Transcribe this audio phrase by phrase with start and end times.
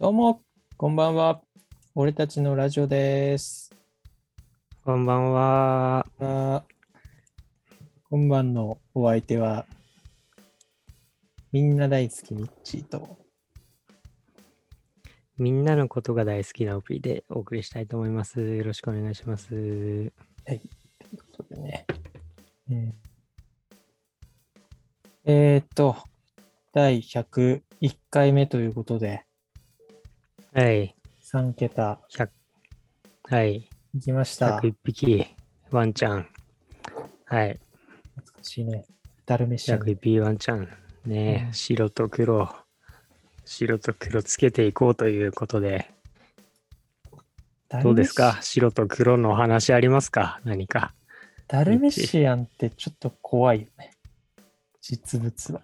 [0.00, 0.40] どうも、
[0.78, 1.42] こんばんは。
[1.94, 3.70] 俺たちのラジオです。
[4.82, 6.06] こんばんは。
[6.20, 6.64] あ
[8.08, 9.66] 今晩のお相手は、
[11.52, 13.18] みんな大好きミッチーと、
[15.36, 18.40] みんなのことが大好きなオプリでお送りしたいと思います。
[18.40, 19.48] よろしくお願いします。
[19.48, 20.12] という
[21.36, 21.86] ことでね。
[22.70, 22.94] うん
[25.26, 25.94] えーっと、
[26.72, 27.60] 第101
[28.08, 29.26] 回目ということで、
[30.52, 30.96] はい。
[31.32, 32.28] 3桁100、
[33.28, 33.68] はい。
[33.94, 34.58] いきました。
[34.58, 35.26] 101匹、
[35.70, 36.26] ワンちゃん。
[37.26, 37.60] はい。
[38.16, 38.84] 懐かしいね。
[39.26, 39.78] ダルメシアン。
[39.78, 40.68] 101匹ワンちゃん。
[41.06, 42.52] ねえ、うん白と黒。
[43.44, 45.88] 白と黒つけていこうということで、
[47.84, 48.38] どうですか？
[48.42, 50.40] 白と黒のお話ありますか？
[50.44, 50.94] 何か。
[51.46, 53.92] ダルメシアンってちょっと怖いよね。
[54.80, 55.62] 実物は。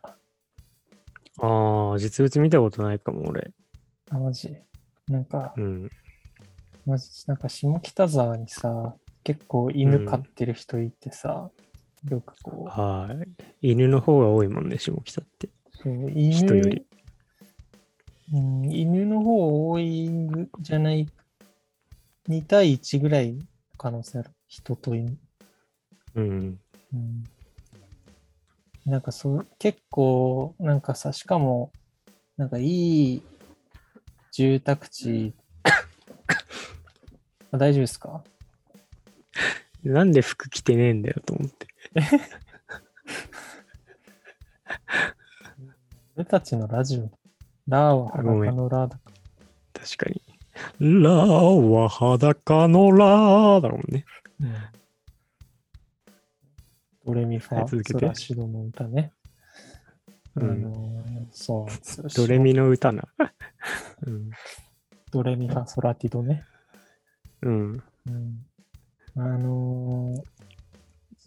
[1.40, 3.50] ああ、実物見たことないかも、俺。
[4.10, 4.56] あ、マジ？
[5.09, 5.90] なんか、うん。
[6.85, 11.51] マジ、なんか下北沢にさ、結構犬飼ってる人いてさ、
[12.09, 13.09] よくこは
[13.62, 13.71] い。
[13.71, 15.46] 犬の方が多いもんね、下北って。
[15.46, 16.87] う、そう人より
[18.32, 21.07] 犬、うん、犬の方多いんじゃない、
[22.29, 23.43] 2対1ぐらいの
[23.79, 24.30] 可能性ある。
[24.49, 25.18] 人と犬。
[26.15, 26.59] うん。
[26.93, 27.24] うん
[28.84, 31.73] なんかそう、結構、なんかさ、しかも、
[32.37, 33.23] なんかいい
[34.37, 35.32] 住宅地、
[37.52, 38.23] あ大丈夫ですか？
[39.82, 41.66] なんで服着てねえんだよと思って。
[46.16, 47.10] 俺たちのラジオ、
[47.66, 49.10] ラーは裸のラーだか
[49.73, 50.20] 確かに。
[50.80, 54.04] ラーは裸のラーだもんね。
[54.38, 54.71] ら、
[57.06, 59.15] ドレミファはい続けてソラシドの歌ね。
[60.34, 61.66] うんあのーそう
[62.15, 63.09] ドレミの歌な。
[64.03, 64.31] うん。
[65.12, 66.45] ドレミファソラティドね。
[67.43, 67.83] うん。
[68.07, 68.47] うん、
[69.17, 70.23] あのー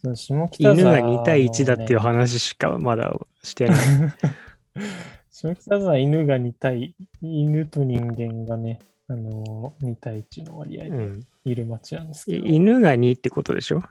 [0.02, 3.14] そう下北犬沢が2対1だっていう話しかまだ
[3.44, 3.78] してない。
[5.30, 8.80] 下北沢犬が2対、犬と人間がね、
[9.10, 11.28] あのー、2対1の割合でうん。
[11.44, 13.82] いる街なんですけど、い犬が2ってことでしょ？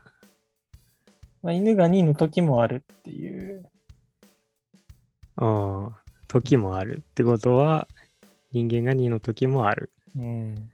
[1.43, 3.69] まあ、犬が2の時もあるっていう、
[5.37, 6.03] ああ。
[6.27, 7.87] 時もあるってことは、
[8.67, 9.91] 人間が2の時もある。
[10.17, 10.71] うん、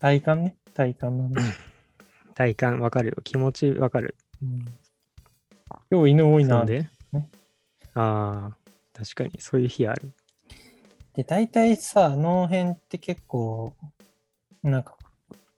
[0.00, 1.40] 体感ね、体感なんで、
[2.34, 3.16] 体感わかるよ。
[3.24, 4.14] 気持ちわかる。
[4.42, 4.64] うん
[5.90, 6.88] 今日犬多いなで？
[7.12, 7.28] ね
[7.94, 8.56] ああ。
[8.94, 10.12] 確かに、そういう日ある。
[11.14, 13.74] で、大体さ、あの辺って結構、
[14.62, 14.96] なんか、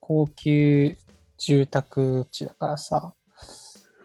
[0.00, 0.96] 高級
[1.36, 3.12] 住宅地だからさ、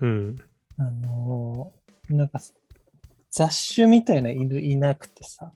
[0.01, 0.37] うん。
[0.77, 2.39] あのーなんか、
[3.31, 5.51] 雑種みたいな犬いなくてさ、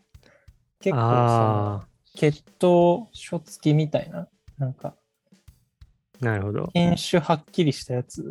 [0.84, 1.82] 結構
[2.16, 4.28] 血統書付きみたいな、
[4.58, 4.96] なんか、
[6.22, 6.26] あ。
[6.26, 6.70] なるほど。
[6.74, 8.22] 犬種はっきりしたやつ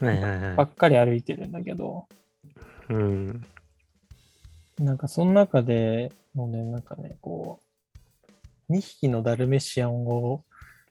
[0.00, 2.08] はいはいはばっかり歩いてるんだけど、
[2.90, 2.92] い。
[2.94, 3.46] うん。
[4.78, 7.60] なんかその中でもうね、なんかね、こ
[8.68, 10.44] う、2匹のダルメシアンを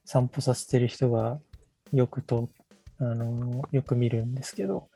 [0.05, 1.39] 散歩させてる人が
[1.91, 2.49] よくと、
[2.99, 4.87] あのーよく見るんですけど、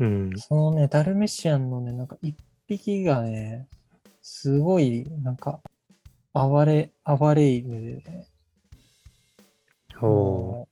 [0.00, 0.32] うん。
[0.36, 2.36] そのね、ダルメシアンのね、なんか一
[2.66, 3.68] 匹がね、
[4.26, 5.60] すごい、なんか、
[6.32, 8.26] 暴れ、暴れ犬でね、
[9.94, 10.68] ほも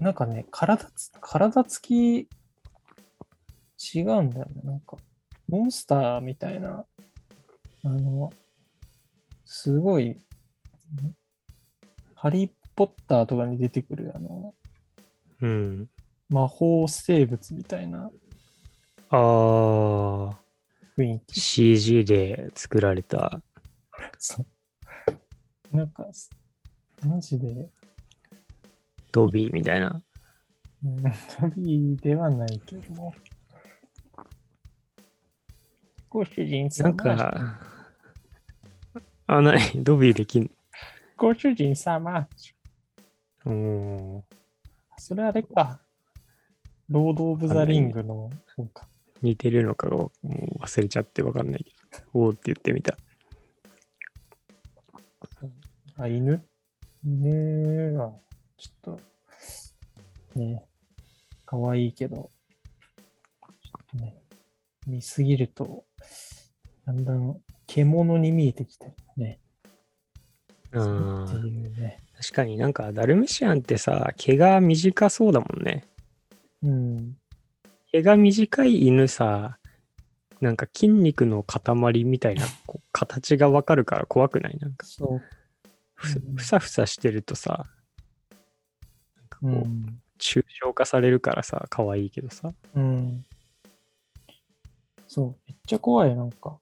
[0.00, 2.28] うなんかね、体つ、体つき、
[3.94, 4.62] 違うんだよね。
[4.64, 4.96] なんか、
[5.48, 6.84] モンスターみたいな、
[7.84, 8.32] あの、
[9.44, 10.18] すごい、ん
[12.16, 14.54] ハリー・ポッターとかに出てくる、あの、
[15.40, 15.46] う。
[15.46, 15.88] うん。
[16.28, 18.10] 魔法生物みたいな
[19.10, 20.39] ああ。
[21.00, 21.40] 雰囲気。
[21.40, 23.40] CG で作られた。
[24.18, 24.44] そ
[25.72, 25.76] う。
[25.76, 26.06] なんか、
[27.06, 27.70] マジで、
[29.12, 30.02] ドビーみたいな。
[30.84, 33.14] うん、トビーではないけども。
[36.08, 36.90] ご主人な様。
[36.90, 37.60] んか、
[39.26, 40.50] あ、なに、ドビーできん
[41.16, 42.28] ご主人様。
[43.46, 44.24] の
[44.98, 45.80] それあれか。
[46.88, 48.88] ロード・オブ・ザ・リングの方か。
[49.22, 50.28] 似てるのかがもう
[50.62, 52.02] 忘れちゃってわかんないけど。
[52.14, 52.96] おーって言ってみた。
[55.96, 56.42] あ、犬？
[57.04, 58.12] 犬は、
[58.56, 59.00] ちょっと、
[60.38, 60.64] ね、
[61.44, 62.30] 可愛いけど、
[63.42, 64.16] ちょっとね、
[64.86, 65.84] 見すぎると、
[66.86, 69.40] だんだん獣に見えてきたりね。
[70.72, 72.02] うんっていうね。
[72.16, 75.84] 確かになんかダルメシアンってさ、毛が短そうだもんね。
[76.62, 77.16] うん。
[77.92, 79.58] 毛が短い犬さ、
[80.40, 84.58] なんか筋肉の塊みたいなこう形がわかるから怖くない？
[84.58, 85.22] なんかそう。
[86.36, 87.66] ふさふさしてるとさ、
[89.16, 90.00] なんかこう、うん。
[90.18, 92.52] 抽象化されるからさ、可愛いけどさ。
[92.74, 93.24] うん。
[95.08, 95.36] そう。
[95.46, 96.58] めっちゃ怖い、なんか。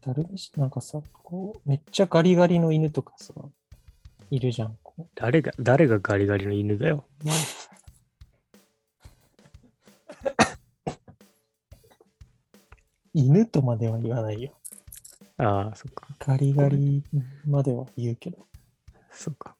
[0.00, 3.34] ダルビッシュ、なんかさ、こう、めっちゃガリガリの犬とかさ、
[4.30, 4.78] いるじゃん。
[5.14, 7.04] 誰が、誰がガリガリの犬だよ。
[13.56, 14.52] とまでは言わないよ。
[15.38, 16.08] ああ、そっか。
[16.18, 17.02] ガリガリ
[17.46, 18.46] までは言うけど。
[19.10, 19.56] そっか。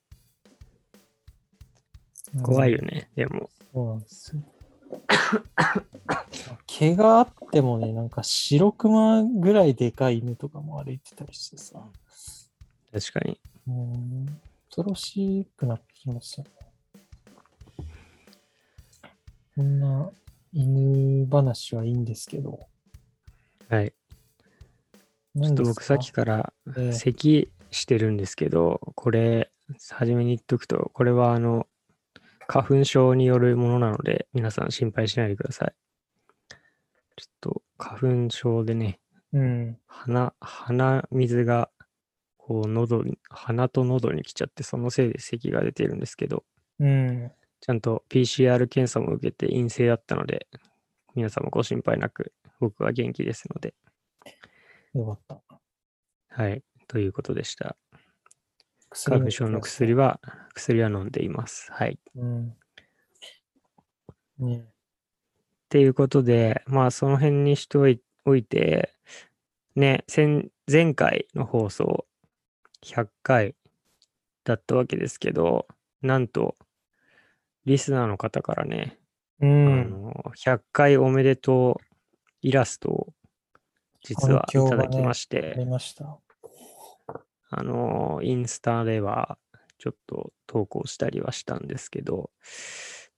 [2.43, 2.87] 怖いよね。
[2.87, 3.11] ね。
[3.17, 4.43] でも、そうなんですよ。
[6.67, 11.83] 毛があってもね、なんか白熊ぐらいでかい犬とかも歩いてたりしてさ、
[12.93, 13.41] 確かに。
[13.67, 14.27] うん、
[14.69, 16.51] 恐ろしくなってきますよね。
[19.57, 20.11] こんな
[20.53, 22.69] 犬話はいいんですけど、
[23.69, 23.93] はい。
[25.43, 29.51] ちょっと僕さっきからええ咳してるんですけど、これ、
[29.91, 31.67] 初めに言っとくと、これはあの、
[32.47, 35.75] 花粉症によるものなので、皆さん心配しないでください。
[37.17, 39.01] ちょっと花粉症でね、
[39.33, 41.71] うん、鼻、鼻水が、
[42.37, 46.45] こう、喉に、鼻と喉に来ちゃって、そのせいで咳が出てるんですけど、
[46.79, 50.47] うん、ちゃんと PCR 検査も受けて陰性だったので、
[51.15, 53.75] 皆さんもご心配なく、僕は元気ですので、
[54.95, 55.61] よかった。
[56.29, 57.77] はい、ということでした。
[58.91, 60.21] 薬花粉症の薬は、
[60.55, 61.71] 薬は飲んでいます。
[61.73, 61.95] はい。
[61.95, 62.57] っうん。
[64.39, 64.67] ね
[65.69, 67.79] ていうことで、まあ、その辺にして
[68.25, 68.93] おいて、
[69.75, 72.07] ね、前前回の放送、
[72.83, 73.55] 100回
[74.45, 75.67] だったわけですけど、
[76.03, 76.57] なんと、
[77.65, 78.99] リスナーの方からね、
[79.41, 79.91] うあん。
[79.91, 81.96] の、100回おめでとう
[82.43, 83.15] イラストを
[84.03, 86.19] 実はいただきましあて、りました。
[87.51, 89.39] あの、インスタでは
[89.79, 92.31] ちょっと投稿したりはしたんですけど、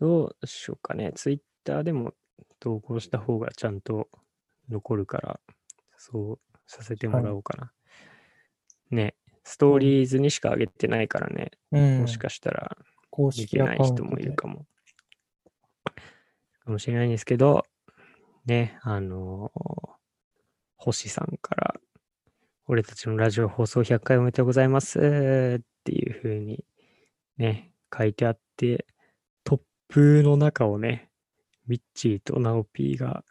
[0.01, 1.13] どうしようかね。
[1.15, 2.15] ツイッターでも
[2.61, 4.09] 投稿した方がちゃんと
[4.69, 5.41] 残るから、
[5.97, 7.73] そうさせてもらおうかな。
[8.91, 12.01] ね、ストーリーズにしか上げてないからね、うん。
[12.03, 12.77] もしかしたら
[13.11, 14.35] 公見てない人もいる。
[14.35, 14.67] かも。
[16.65, 17.65] かもしれないんですけど、
[18.49, 19.99] ね、あのー
[20.81, 21.75] 星さんから、
[22.67, 26.65] 俺たちのラジオ放送100回おめでとうございますっていう風に
[27.37, 28.87] ね、書いてあって、
[29.45, 31.11] 突風の中をね、
[31.67, 33.23] ミッチーとナオピーが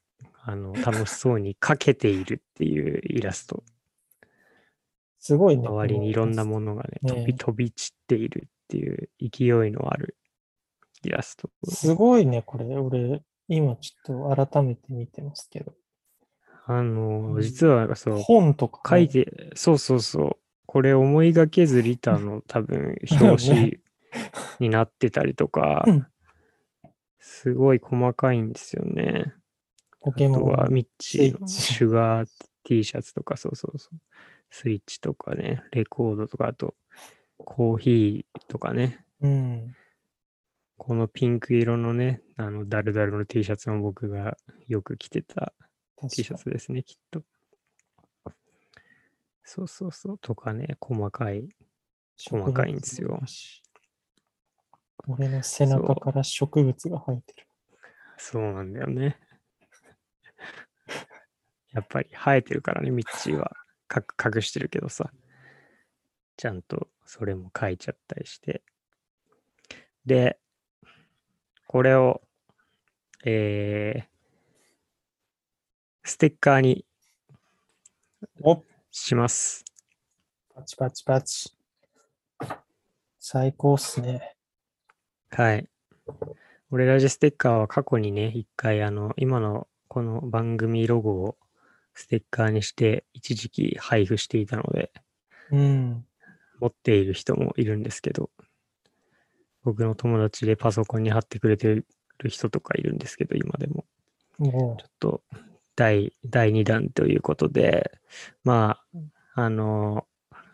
[0.44, 3.64] あの楽しそうにかけているっていう イラスト。
[5.18, 5.68] すごいね。
[5.68, 10.16] 周りにいろんなものがね、ね飛び飛び散っているっていう勢いのある
[11.04, 11.50] イラスト。
[11.64, 12.66] すごいね、これ。
[12.78, 15.74] 俺、今ちょっと改めて見てますけど。
[16.66, 20.38] あの実はそう、本とかね、書いて、そうそうそう。
[20.66, 23.80] これ思いがけずリタの 多分表紙
[24.60, 26.08] になってたりとかうん、
[27.20, 29.34] すごい細かいんですよね。
[30.02, 32.30] ポケモンあとはミッチーのシュガー
[32.66, 34.00] T シャツとか、そうそうそう。
[34.50, 36.76] スイッチとかね、レコードとか、あと
[37.38, 39.06] コーヒーとかね。
[39.22, 39.76] うん。
[40.78, 44.38] このピンク色のね、あの、ダルダルの T シャツも僕が
[44.68, 45.54] よく着てた
[46.10, 47.24] T シャツですね、きっと。
[49.44, 50.20] そうそうそう。
[50.20, 51.42] とかね、細かい。
[51.42, 51.50] に
[52.30, 53.20] 細かいんですよ。
[55.08, 57.48] 俺の背中から植物が生えてる。
[58.18, 59.20] そうなんだよね。
[61.72, 63.56] やっぱり生えてるからね、ミッチーは。
[63.88, 64.04] か
[64.36, 65.12] 隠してるけどさ。
[66.36, 68.64] ちゃんとそれも書いちゃったりして。
[70.06, 70.40] で、
[71.68, 72.22] これを、
[73.26, 74.04] えー、
[76.04, 76.86] ステッカーに
[78.42, 79.66] おします。
[80.56, 81.54] パチパチパチ。
[83.20, 84.38] 最高っすね。
[85.30, 85.68] はい。
[86.72, 91.38] 俺ラジステッカーは過去にね、一回あの、今のこの番組ロゴを
[91.94, 94.94] ステッカーにして一時期配布していたので、
[95.52, 96.06] うん。
[96.62, 98.30] 持っている人もいるんですけど、
[99.68, 101.86] 僕の友達でパソコンに貼ってくれてる
[102.30, 103.84] 人とかいるんですけど、今でも。
[104.38, 105.22] もちょっと
[105.76, 107.92] 第、第2弾ということで、
[108.46, 108.80] ま
[109.36, 110.08] あ、あの、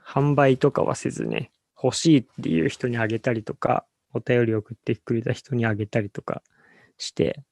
[0.03, 1.51] 販売とかはせずね、
[1.81, 6.41] 欲しいっていう人にあげたりとか、お便り送ってくれた人にあげたりとか
[6.97, 7.43] して、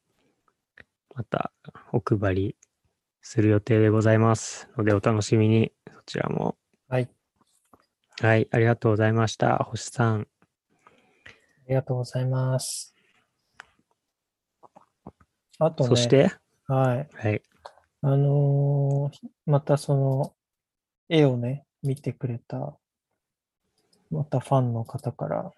[1.14, 1.52] また
[1.92, 2.56] お配り
[3.20, 6.56] する予定でございますので、お楽しみに、そちらも。
[6.90, 7.08] う、はい。
[8.20, 9.58] はい、ありがとうございました。
[9.58, 10.26] 星さん。
[11.64, 12.94] ありがとうございます。
[15.58, 16.32] あとね、そして、
[16.66, 17.08] はい。
[17.14, 17.42] はい、
[18.02, 20.34] あのーまたその、
[21.08, 22.76] 絵をね、見てくれた、
[24.10, 25.52] またファンの方から、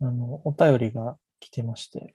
[0.00, 2.14] あの、お便りが来てまして、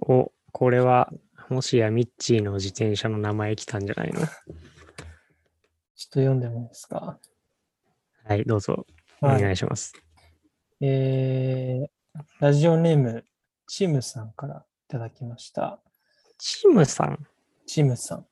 [0.00, 1.12] お、これは、
[1.48, 4.20] もしやミッチーの自転車の名前来たんじゃないの？
[4.20, 4.30] ちょっと
[6.20, 7.18] 読んでもいいですか？
[8.24, 8.86] はい、どうぞ、
[9.20, 9.92] おはい願いします。
[10.86, 13.24] えー、ラジオネーム、
[13.66, 15.80] チムさんからいただきました。
[16.36, 17.26] チムさん、
[17.64, 18.26] チムさん。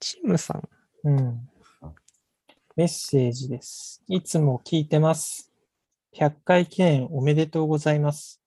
[0.00, 1.08] チムさん？
[1.08, 1.48] うん。
[2.74, 4.02] メッセージです。
[4.08, 5.52] いつも聞いてます。
[6.16, 8.42] 100回記念おめでとうございます。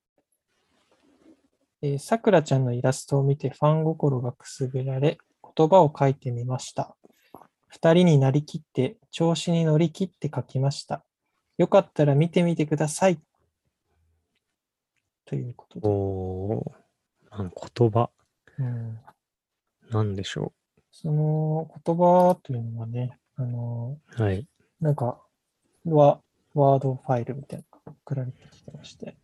[1.82, 5.18] えーさくらちゃんのイラストを見てファン心がくすぐられ、
[5.56, 6.98] 言葉を書いてみました。
[7.68, 11.06] 二人になりきって、調子に乗り切って書きました。
[11.58, 13.20] よかったら見てみてください。
[15.26, 15.88] ということで。
[15.88, 18.10] おー、なん言葉、
[18.58, 19.00] うん
[19.90, 20.54] なんでしょ
[20.92, 24.22] その言葉というのはね、あのう。
[24.22, 24.48] はい。
[24.82, 25.22] なんか、
[25.86, 26.22] ワ
[26.54, 29.16] ワードファイルみたいなのが送られてきてまして、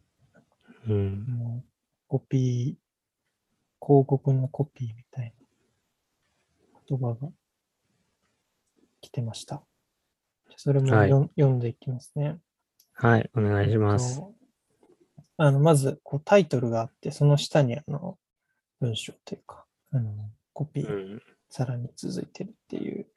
[0.87, 1.63] うん
[2.07, 5.33] コピー、広告のコピーみたい
[6.73, 7.29] な言葉が
[9.01, 9.63] 来てました。
[10.57, 12.37] それもはい読んでいきますね。
[12.93, 14.19] はい、お願いします。
[14.19, 14.33] と
[15.37, 18.17] あのまずこうタイトルがあって、その下にあの
[18.79, 20.11] 文章というか、あの
[20.53, 21.21] コピうー、ん。
[21.49, 23.07] さらに続いてるっていう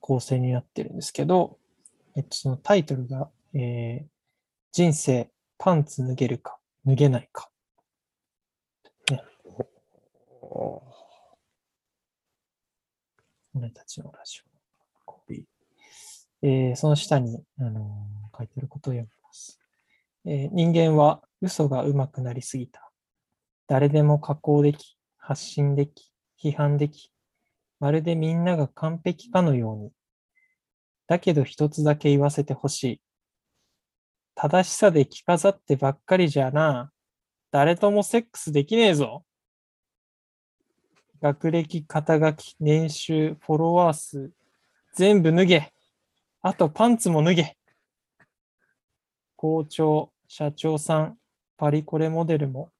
[0.00, 1.58] 構成になってるんですけど、
[2.14, 4.06] えっと、そのタイトルが、えー
[4.72, 7.48] 人生パンツ脱げるか脱げないか。
[10.42, 10.82] お
[13.54, 14.55] 俺たちのラジオ。
[16.48, 19.58] えーその下に、あのー書いてることを読みます。
[20.26, 22.92] えー人間は嘘が上手くなりすぎた。
[23.66, 27.10] 誰でも加工でき、発信でき、批判でき、
[27.80, 29.90] まるでみんなが完璧かのように。
[31.08, 33.00] だけど一つだけ言わせてほしい。
[34.36, 36.92] 正しさで着飾ってばっかりじゃな。
[37.50, 39.24] 誰ともセックスできねえぞ。
[41.20, 44.30] 学歴、肩書き、年収、フォロワー数、
[44.94, 45.72] 全部脱げ。
[46.48, 47.56] あとパンツも脱げ。
[49.34, 51.18] 校長、社長さん、
[51.56, 52.70] パリコレモデルも、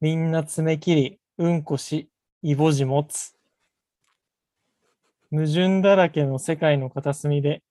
[0.00, 2.10] みんな爪切り、うんこし、
[2.42, 3.36] イボ痔持つ。
[5.30, 7.62] 矛盾だらけの世界の片隅で、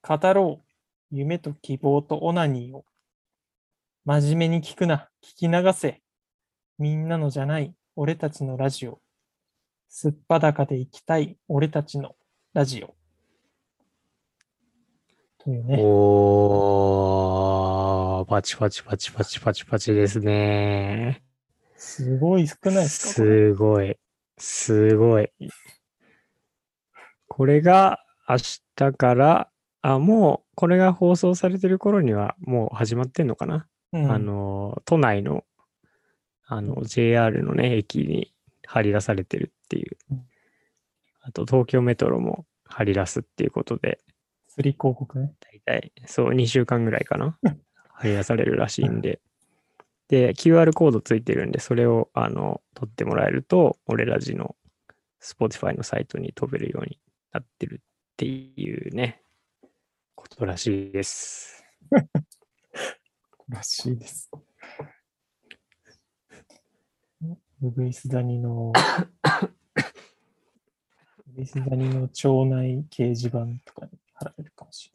[0.00, 0.64] 語ろう。
[1.10, 2.84] 夢と希望とオナニーを。
[4.04, 6.02] 真面目に聞くな、聞き流せ。
[6.78, 9.00] みんなのじゃない、俺たちのラジオ。
[9.88, 12.14] すっぱだかで行きたい、俺たちの
[12.52, 12.94] ラジオ。
[15.44, 15.78] というね。
[15.78, 21.22] おー、パチパチパチパチパチパチですね。
[21.76, 23.98] すごい少ないですかすごい。
[24.38, 25.28] すごい。
[27.28, 28.36] これが明
[28.76, 29.50] 日から、
[29.82, 35.44] あ、もう、これが放送されてる頃にはもう始まってんのかな、うんあの、都内の、
[36.46, 38.32] あの、JR のね、駅に
[38.66, 40.26] 張り出されてるっていううん。
[41.20, 43.98] あと、東京メトロも張り出すっていうことで、
[44.54, 45.32] 釣り広告ね。
[45.40, 47.36] 大体、そう、2週間ぐらいかな
[47.94, 49.20] 張り出されるらしいんで。
[50.06, 54.54] で、QR コードついてるんで、それを、あの、取ってもらえると、俺らじの
[55.20, 57.00] Spotify のサイトに飛べるように
[57.32, 57.84] なってるっ
[58.16, 59.22] ていうね、
[60.14, 61.64] ことらしいです。
[63.48, 64.30] らしいです。
[67.60, 68.72] ウグイスダニの、
[71.26, 74.90] ウグイスダニの町内掲示板とかに貼られるかもし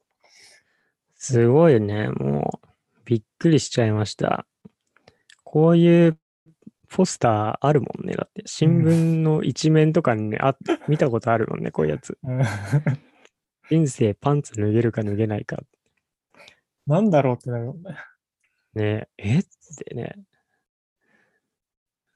[1.15, 2.67] すごいね、もう、
[3.03, 4.45] びっくりしちゃいました。
[5.43, 6.19] こういう
[6.87, 8.13] ポスターあるもんね。
[8.15, 10.55] だって、新聞の一面とかにね、あ
[10.87, 12.17] 見たことあるもんね、こういうやつ。
[12.23, 12.47] れない。
[13.69, 15.57] 人生パンツ脱げるか脱げないか。
[16.87, 17.95] なんだろうってなるもんね。
[18.73, 19.43] ねえっ
[19.77, 20.15] てね。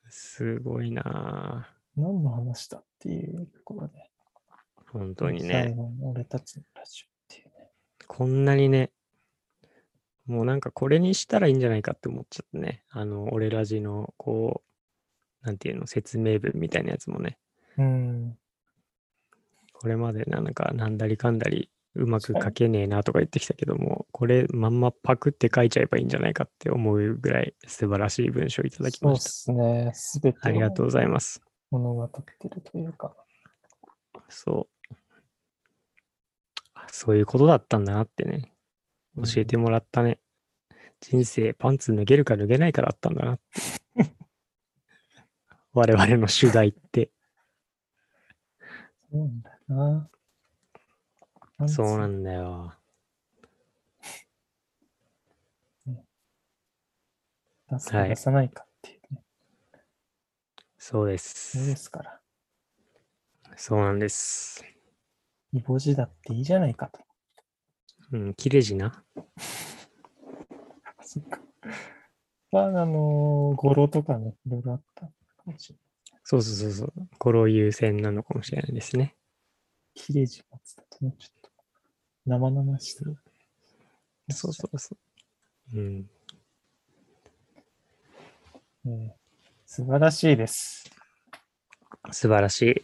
[0.09, 4.12] すごいなぁ何の話だっていうところで。
[4.93, 5.75] 本当に最ね。
[6.01, 7.71] 俺たちのラジオっていうね。
[8.07, 8.91] こんなにね、
[10.27, 12.83] もうなんかこれにしたらいいんじゃないかって思っちゃってね。
[12.91, 14.61] あの、俺ラジの、こ
[15.43, 17.37] う、なんていうの、説明文みたいなやつもね。
[17.77, 18.37] うん。
[19.73, 29.29] これまでなんか、なんだりかんだり、うまく書けねえなとか言ってきたけども、これまんまパクって書いちゃえばいいんじゃないかって思うぐらい素晴らしい文章いただきました。
[29.29, 29.91] すね。
[29.93, 31.41] すべてありがとうをございます。
[31.69, 32.09] 物語っ
[32.39, 33.15] てるというか。
[34.29, 34.72] そう。
[36.85, 38.53] あそういうことだったんだなってね、
[39.15, 40.19] 教えてもらったね。
[41.01, 43.43] 人生パンツ脱げるか脱げないかだったんだなって。
[45.73, 47.11] 我々の主題って。
[49.11, 50.09] そうなんだよ
[51.59, 51.67] な。
[51.67, 52.73] そうなんだよ。
[57.69, 59.23] 出すか出さないかっていうね。
[60.77, 61.17] そうで。
[61.17, 62.19] そうですすから。
[63.55, 64.72] そうなんです。
[65.53, 66.99] イボジだっていいじゃないかと。
[68.11, 69.03] うん、切れ字な。
[71.01, 71.39] そっか。
[72.51, 75.11] まあ、あのー語呂とかね、いろいろあったか
[75.45, 75.83] もしれない。
[76.23, 76.93] そうそうそうそう。
[77.19, 79.15] 語呂優先なのかもしれないですね。
[79.93, 81.51] 切れ字持つだとね、ちょっと
[82.25, 83.03] 生々しさ。
[84.31, 84.97] そうそうそ
[85.73, 85.77] う。
[85.77, 86.09] うん。
[88.85, 89.15] ね
[89.65, 90.89] 素晴らしいです。
[92.11, 92.81] 素晴らしい。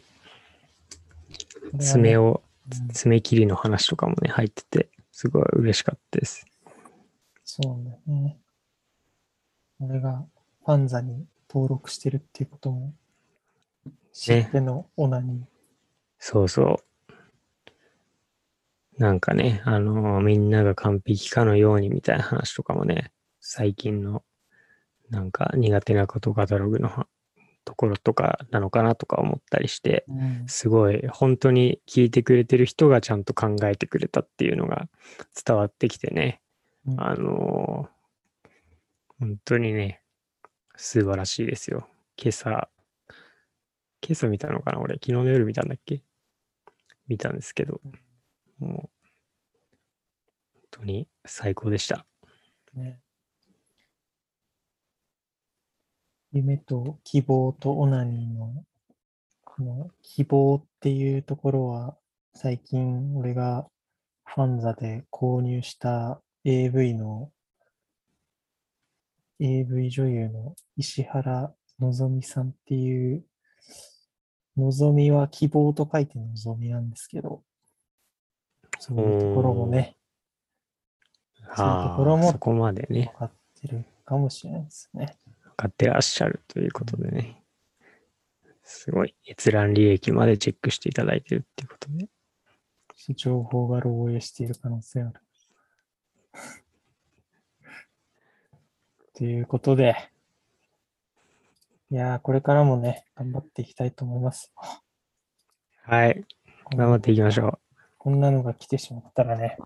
[1.80, 2.49] 爪を、うん
[2.94, 6.46] 爪切りの話とかもね、入ってて、すごい嬉しかったです。
[7.44, 8.38] そうなんだよね。
[9.80, 10.26] 俺が
[10.66, 12.94] ファンザに登録してるっていうことも
[14.14, 15.44] 知ってのオナニー。
[16.20, 16.78] そうそう。
[18.98, 24.24] なんかね、あのみんなが完璧かのようにみたいな話とかもね、最近の、
[25.10, 27.08] なんか苦手なことカタログのは
[27.66, 30.48] ところとかなのかなとか思ったりして、うん。
[30.48, 34.88] すごい本当に聞いてくれてる人がちゃんと考えてくれたっていうのが
[35.46, 36.42] 伝わってきてね、
[36.88, 37.02] うん。
[37.02, 37.90] あの
[39.20, 40.02] 本当にね、
[40.76, 41.88] 素晴らしいですよ。
[42.18, 42.70] 今朝、
[44.02, 46.02] 今朝見たのかな俺、昨日の夜見たんだっけ？
[47.08, 47.82] 見たんですけど、
[48.60, 48.90] もう、本
[50.72, 52.06] 当に最高でした。
[52.74, 53.02] ね。
[56.32, 58.64] 夢と希望とオナニーの、
[59.44, 61.98] この希望っていうところは、
[62.36, 63.68] 最近俺が
[64.26, 67.32] ファンザで購入した AV の、
[69.40, 73.26] AV 女優の石原のぞみさんっていう、
[74.56, 77.42] のぞみは希望と書いてのぞみなんですけど、
[78.78, 79.98] そういうところもね、
[81.56, 85.18] そういうところもそこまでね分、かってるかもしれないですね。
[85.60, 87.44] 分かってらっしゃるということでね、
[88.64, 92.08] すごい閲覧履歴までチェックしていただいてるっていうことで、
[93.16, 95.14] 情報が漏洩している可能性ある。
[99.16, 99.96] ということで、
[101.92, 104.54] いやー、これからもね、頑張っていきたいと思います。
[105.84, 106.24] はい、
[106.74, 107.60] 頑張っていきましょう。
[107.98, 109.58] こんなのが来てしまったらね、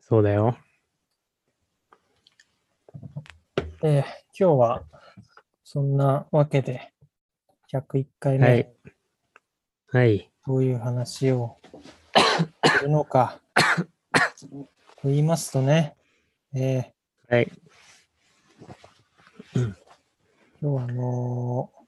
[0.00, 0.58] そうだよ。
[3.80, 4.04] えー
[4.40, 4.82] 今日は
[5.62, 6.92] そんなわけで、
[7.72, 8.72] 101回目、はい
[9.92, 10.30] はい。
[10.46, 11.58] どういう話を
[12.76, 13.40] するのか、
[15.00, 15.96] と言いますとね、
[16.54, 17.52] えーはい。
[19.54, 19.74] 今
[20.60, 21.78] 日はあのー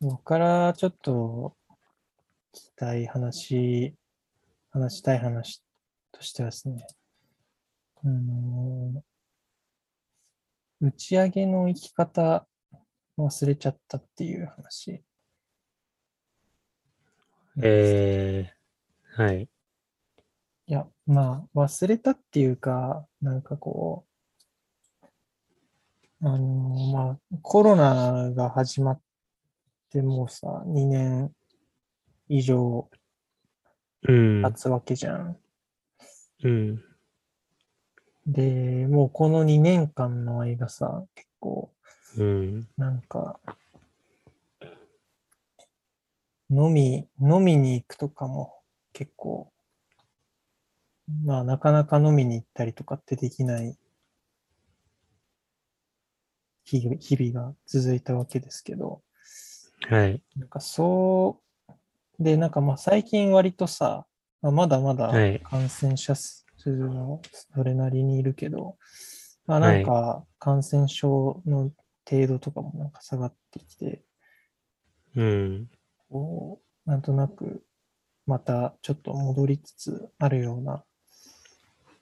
[0.00, 1.56] 僕からちょっと
[2.54, 3.96] 聞きたい話、
[4.70, 5.60] 話したい話
[6.12, 6.86] としてはですね、
[8.04, 9.07] あのー
[10.80, 12.46] 打ち上げの生き方
[13.18, 15.02] 忘れちゃったっていう話。
[17.60, 19.48] えー、はい。
[20.66, 24.06] いや、まあ、忘れたっていうか、なんかこ
[25.02, 25.06] う、
[26.20, 29.00] あのーまあ、コロナが始まっ
[29.90, 31.32] てもうさ、2年
[32.28, 32.88] 以上
[34.06, 34.42] うん。
[34.42, 35.36] 経つわけじゃん。
[36.44, 36.84] うん。
[38.28, 41.70] で、もうこの2年間の間さ、結構、
[42.18, 42.68] うん。
[42.76, 43.40] なんか、
[46.50, 48.54] 飲み、飲みに行くとかも
[48.92, 49.50] 結構、
[51.24, 53.78] まあなかなか飲みに行ったりとかってできない
[56.64, 59.00] 日々日々が続いたわけですけど、
[59.88, 60.22] はい。
[60.36, 61.40] なんかそ
[62.20, 64.04] う、で、なんかまあ最近割とさ、
[64.42, 68.76] まあまだまだはい感染者数はそれなりにいるけど、
[69.46, 71.70] まあなんか感染症の
[72.08, 74.02] 程度とかもなんか下がってきて、
[75.16, 75.70] うん。
[76.10, 77.62] こう、なんとなく
[78.26, 80.84] またちょっと戻りつつあるような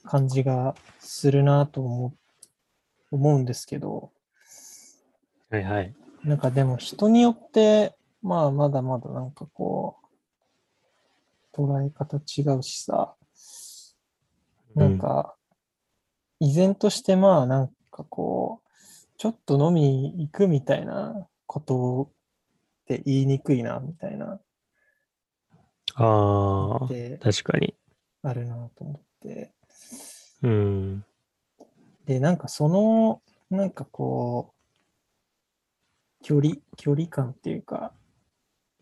[0.04, 2.18] 感じがするなと思う
[3.12, 4.10] 思うんですけど、
[5.50, 5.94] はいはい。
[6.24, 9.96] なんかでも人によって、まあまだまだなんかこ
[11.54, 13.14] う、捉え方違うしさ、
[14.76, 15.34] なんか、
[16.38, 18.68] 依然としてまあなんかこう、
[19.18, 22.10] ちょっと飲みに行くみたいなこと
[22.82, 24.38] って言いにくいなみたいな、
[25.94, 27.74] ああ、で確かに。
[28.22, 29.52] あるなと思って。
[30.42, 31.04] うん。
[32.04, 34.52] で、なんかその、なんかこ
[36.20, 37.92] う、距離、距離感っていうか、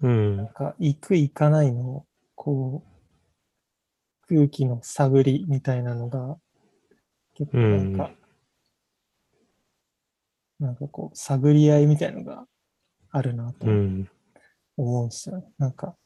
[0.02, 0.48] うんなん。
[0.48, 2.04] か行く行かないの、
[2.34, 2.93] こう、
[4.28, 6.36] 空気の探りみたいなのが、
[7.34, 8.10] 結構なんか、
[10.60, 12.46] なんかこう、探り合いみたいのが
[13.10, 14.08] あるなとうん。
[14.76, 15.44] 思うんですよね。
[15.58, 15.96] なんか、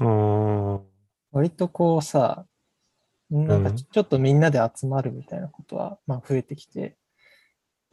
[0.00, 0.80] ああ。
[1.32, 2.46] 割とこうさ、
[3.30, 6.96] なんかうんちょっとみんなで集まるみたいなことは、まあ増えてきて、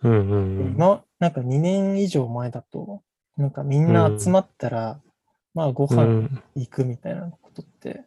[0.04, 0.76] うんうんうん。
[0.76, 3.02] 今、なんか2年以上前だと、
[3.38, 5.02] なんかみんな集まったら、
[5.54, 6.42] まあごう飯ん。
[6.56, 8.06] 行くみたいなことって、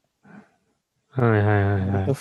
[1.14, 2.16] はいはいはいはい。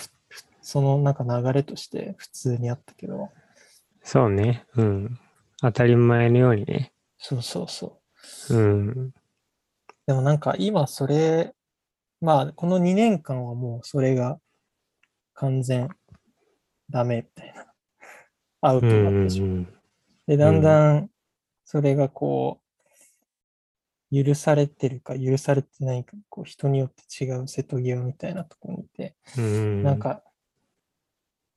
[0.62, 3.30] そのなんか流れとして普通にあったけど、
[4.02, 4.66] そうね。
[4.76, 5.18] うん。
[5.60, 6.92] 当たり前のようにね。
[7.18, 8.00] そうそうそ
[8.50, 8.56] う。
[8.56, 9.10] うん。
[10.06, 11.54] でもなんか今それ、
[12.20, 14.38] まあこの2年間はもうそれが
[15.34, 15.88] 完全
[16.90, 17.66] ダメみたいな。
[18.60, 19.50] アウトうんうんになってしまう。
[19.50, 19.68] うん。
[20.26, 21.10] で、だんだん
[21.64, 22.63] それがこう、
[24.12, 29.82] 許されてるか許されてないか、こう人によって違う瀬戸際みたいなところにいて、うん。
[29.82, 30.22] なんか、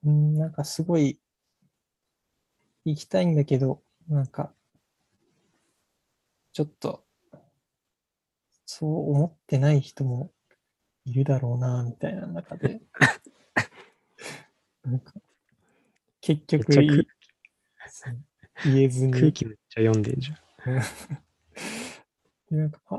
[0.04, 1.20] うんなんかすごい
[2.86, 4.54] 行きたいんだけど、なんか、
[6.54, 7.04] ちょっと、
[8.66, 10.32] そう思ってない人も
[11.06, 12.82] いるだろうな、みたいな中で、
[14.84, 15.14] なんか、
[16.22, 17.06] 結局言
[18.66, 20.38] えずに、空気めっちゃ読んでんじゃん。
[22.50, 22.98] でなんか、あ、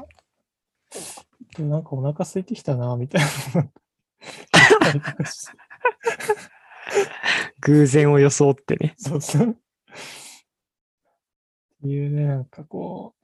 [1.62, 3.22] なんかお腹空いてきたな、みたい
[3.54, 3.70] な。
[7.60, 8.94] 偶然を装ってね。
[8.98, 9.50] そうそう。
[9.50, 9.54] っ
[11.82, 13.14] ていうね、なんかこ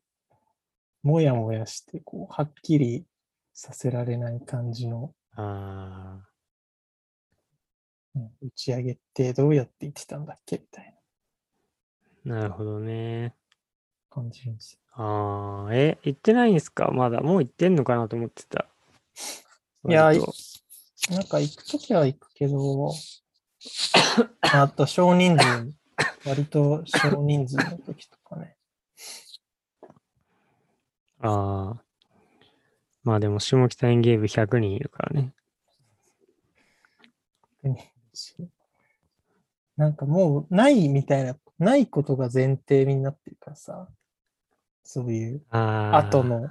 [1.05, 3.07] う、もやもやして、こう、はっきり
[3.53, 6.29] させられない感じのああ。
[8.17, 10.95] うん打ち上げってどうやって言ってたんだっけみたい
[12.25, 13.35] ななるほどね。
[14.09, 14.84] 感じですよ。
[14.97, 15.75] ああ。
[15.75, 16.91] え、行ってないんですか？
[16.93, 17.21] まだ。
[17.21, 18.67] もう行ってんのかなと思ってた。
[19.89, 20.13] いや
[21.11, 22.93] なんか行くときは行くけど、
[24.41, 25.71] あと少人数、
[26.25, 28.57] 割と少人数の時とかね。
[31.21, 31.83] ああ。
[33.03, 35.35] まあでも、下北園芸部100人いるからね。
[39.77, 43.89] なんかもうないみたいな、ないことが前提になってるからさ、
[44.85, 45.43] そういう。
[45.51, 46.43] 後の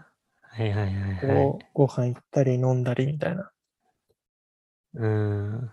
[0.56, 1.66] はいはいはいはい。
[1.74, 3.52] ご飯行ったり飲んだりみたいな。
[4.96, 5.72] うん。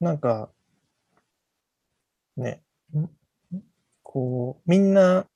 [0.00, 0.50] なんか、
[2.36, 2.62] ね、
[2.94, 3.06] ん
[4.02, 5.26] こう、みんな、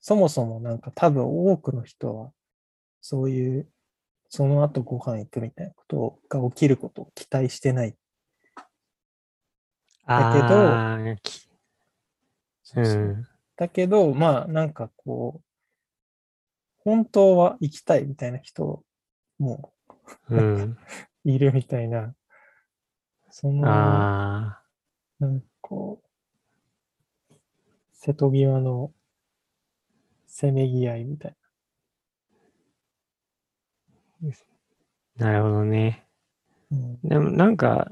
[0.00, 2.32] そもそもなんか多分多くの人は、
[3.00, 3.68] そういう、
[4.28, 7.96] その後ご飯行くみたいなことが起きることを期待してない。
[10.06, 10.48] だけど
[12.62, 13.02] そううそう。
[13.02, 13.29] ん。
[13.60, 15.44] だけど、まあなんかこう、
[16.78, 18.82] 本当は行きたいみたいな人
[19.38, 19.74] も
[20.30, 20.78] うん。
[21.24, 22.14] いるみたいな、
[23.30, 24.62] その、あ
[25.18, 26.08] なんかこう、
[27.92, 28.94] 瀬戸際の
[30.26, 31.36] せめぎ合いみたい
[34.22, 35.20] あ。
[35.22, 36.06] なるほどね。
[36.70, 36.76] な。
[36.78, 37.90] うん、でもなんか、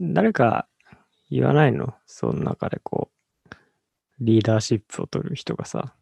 [0.00, 0.68] 誰か
[1.30, 1.94] 言わないの？
[2.06, 3.15] その中でこう、
[4.20, 5.94] リーダーシップを取る人がさ。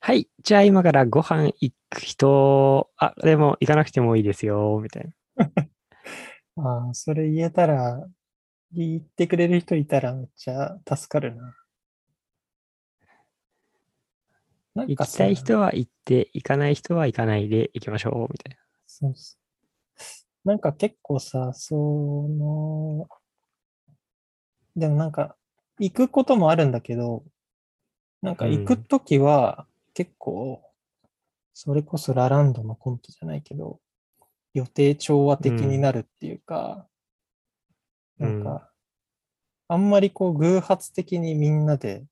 [0.00, 5.04] はい、じゃあ今からご飯行く人、あ、でも行かなくてもいいですよ、みたい
[5.36, 5.50] な。
[6.56, 8.06] ああ、それ言えたら、
[8.72, 11.54] 言ってくれる人いたらめっちゃ助かるな。
[14.74, 19.36] なんかさ行きたい人は行って、行かない人は行かないで行きましょう、みたいそうそ
[20.44, 20.48] う。
[20.48, 23.08] なんか結構さ、その、
[24.76, 25.36] でもなんか、
[25.78, 27.24] 行くこともあるんだけど、
[28.22, 30.62] なんか行くうんときは結構、
[31.54, 33.80] それこそラランドのコントじゃないけど、
[34.54, 36.98] 予定調和的になるっていうか、うん
[38.18, 38.72] なんか、
[39.68, 42.04] あんまりこう偶発的にみんなで、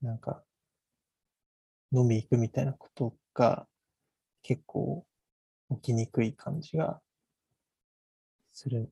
[0.00, 0.42] なんか、
[1.92, 3.66] 飲み行くみたいなことが
[4.42, 5.04] 結構
[5.70, 7.00] 起きにくい感じが
[8.52, 8.90] する。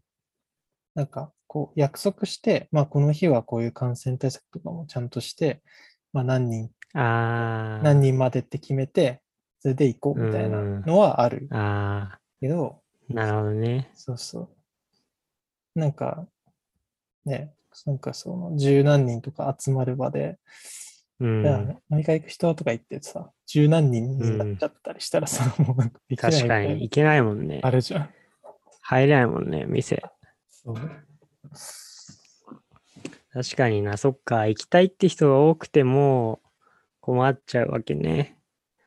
[0.95, 5.61] なんか、こう約束して、まあこの日はこういう感染対策とかもちゃんとして、
[6.13, 7.77] まあ何人、な。
[7.77, 7.83] あー。
[7.83, 9.21] 何人までって決めて、
[9.59, 13.91] それで行こうみたいなのはあるあけど、ー、なるほどね。
[13.95, 14.49] そうそ
[15.75, 15.81] う。
[15.81, 16.25] なんか、
[17.25, 17.53] ね、
[17.85, 20.39] なんかその十何人とか集まる場で、
[21.19, 27.73] うん毎回行く人とか言ってさ、十何人になっちゃったりしたらさ、もうなんかできないみ確かに行けないもんねあ。
[27.73, 28.11] るじゃん。
[28.83, 30.01] 入れないもんね、店。
[30.49, 31.10] そう。
[33.33, 36.41] 確かにな、そっか、行きたいって人が多くても、
[37.01, 38.39] 困っちゃうわけね。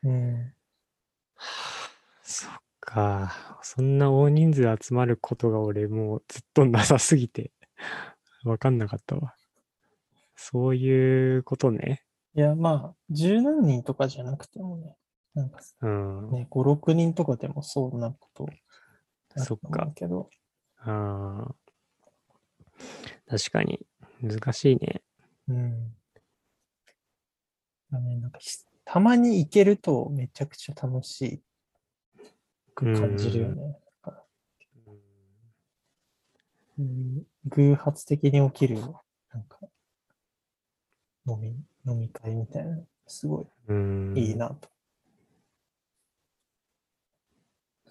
[0.04, 0.54] うん。
[2.22, 2.50] そっ
[2.80, 3.60] か。
[3.62, 7.52] そんな大人数集まることが俺もうずっとなさすぎて、
[8.44, 9.36] わかんなかったわ。
[10.36, 12.04] そういうことね。
[12.36, 14.96] いや、まあ、十何人とかじゃなくてもね、
[15.34, 16.32] なんかうん。
[16.32, 18.58] ね、5、6人とかでもそうなことある
[19.36, 20.30] とそっか思うけど、
[20.80, 21.56] ああ。
[23.28, 23.86] 確かに。
[24.22, 25.02] 難しいね。
[25.48, 25.96] うん。
[27.92, 28.50] だね、なんかひ
[28.86, 31.42] たまに行けるとめちゃくちゃ楽し
[32.76, 33.78] く感じるよね。
[36.80, 39.60] うん偶発的に起きる、なんか、
[41.28, 41.50] 飲み、
[41.86, 44.14] 飲み会みたいな、すごうん。
[44.16, 44.70] いいいなと。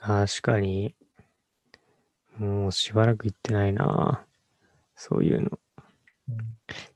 [0.01, 0.97] 確かに。
[2.39, 4.27] もうしばらく行ってないな。
[5.03, 5.59] そういうの。
[6.29, 6.37] うん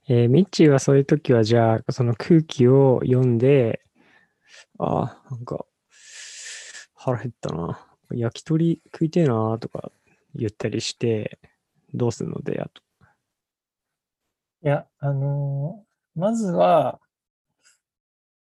[0.09, 3.81] えーミッチーはそういう時は、じゃあ、その空気を読んで、
[4.79, 5.67] ああ、なんか、
[6.95, 7.85] 腹減ったな。
[8.13, 9.91] 焼き鳥食いてえなとか
[10.37, 11.41] 言ったりして、
[11.93, 12.83] どうするので、あと。
[14.63, 17.01] いや、あのーまずは、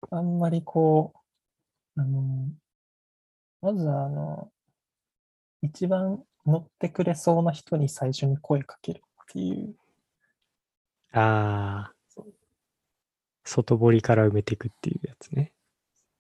[0.10, 1.14] あんまりこ
[1.98, 4.50] う、あのーまずは、あの
[5.62, 9.76] 一番乗ってくれそうな人に最初に声かけるっていう、
[11.12, 11.94] ああ、
[13.44, 15.54] 外堀から埋めていくっていうやつね。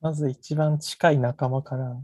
[0.01, 1.97] まず一番近い仲間から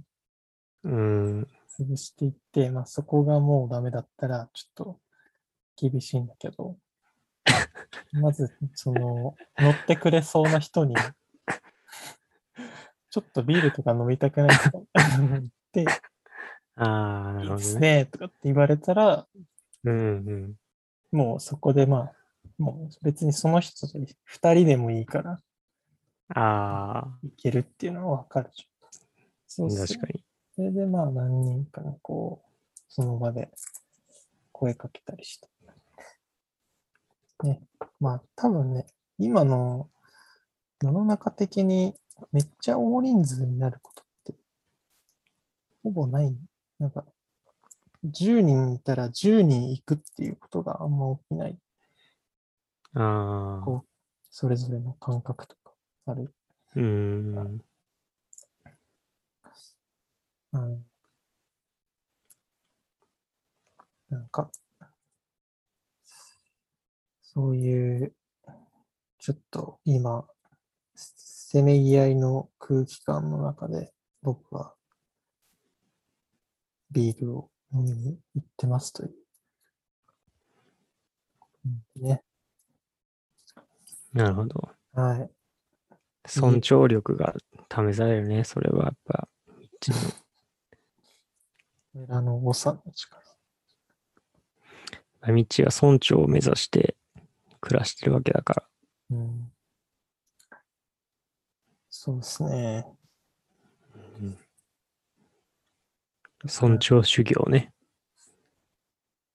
[0.84, 1.48] うん。
[1.80, 5.00] 潰していって、まあそこがもうダメだったらちょっと
[5.76, 6.78] 厳しいんだけど、
[8.14, 10.96] まずその乗ってくれそうな人に、
[13.10, 14.80] ちょっとビールとか飲みたくないとか
[15.20, 15.86] 言って、
[16.76, 17.96] ああ、ないるいですほどね。
[17.98, 19.28] ねとかって言われたら、
[19.84, 20.56] うんうん。
[21.16, 22.14] もうそこでまあ、
[22.58, 25.40] もう別にその人と二人でもいいから
[26.30, 28.88] あいけるっていうのはわかるじゃん。
[28.88, 28.92] あ、
[29.48, 30.24] そうそう確かに。
[30.56, 33.50] それでまあ何人かにこう、その場で
[34.52, 35.48] 声かけたりして。
[37.44, 37.62] ね、
[38.00, 38.86] まあ多分ね、
[39.18, 39.90] 今の
[40.82, 41.94] 世の中的に
[42.32, 44.36] めっちゃ大人数になることって
[45.84, 46.36] ほぼない。
[46.80, 47.06] なんか、
[48.12, 51.58] 10人いたら10人行くっていうことがあんま起きない。
[52.94, 53.88] ああ、こう、
[54.30, 55.74] それぞれの感覚とか
[56.06, 56.34] ある。
[56.76, 57.62] うん。
[60.54, 60.86] うん
[64.10, 64.50] なんか、
[67.22, 68.14] そういう、
[69.20, 70.26] ちょっと今、
[70.96, 73.92] せめぎ合いの空気感の中で、
[74.22, 74.74] 僕は、
[76.92, 79.14] ビールを飲みに行ってますという。
[81.66, 82.24] うんね。
[84.14, 84.70] なるほど。
[84.94, 85.30] はい。
[86.26, 87.36] 尊重力が
[87.70, 88.46] 試されるね。
[88.46, 89.28] それはやっぱ、
[91.94, 93.22] 村の誤差の力。
[95.20, 96.96] まあミッチーは村長を目指して
[97.60, 98.70] 暮らしてるわけだから。
[99.12, 99.52] うん。
[101.90, 102.95] そうですね。
[106.48, 107.74] 尊重修行ね。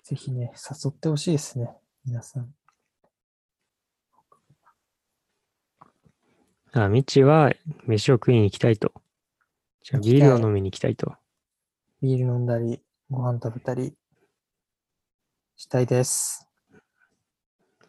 [0.03, 1.77] ぜひね、誘ってほしいですね。
[2.05, 2.55] 皆さん。
[6.73, 7.53] あ、ミッチーは
[7.87, 8.93] 飯を食いに行きたいと。
[9.83, 11.15] じゃあビールを飲みに行きたいと。
[12.01, 13.95] ビール飲んだり、ご飯食べたり
[15.57, 16.47] したいです。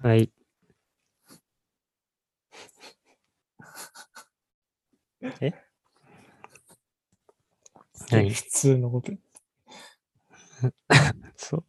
[0.01, 0.31] はい。
[5.41, 5.51] え？
[5.51, 5.70] 何
[8.29, 9.11] 普通のこと。
[11.37, 11.65] そう。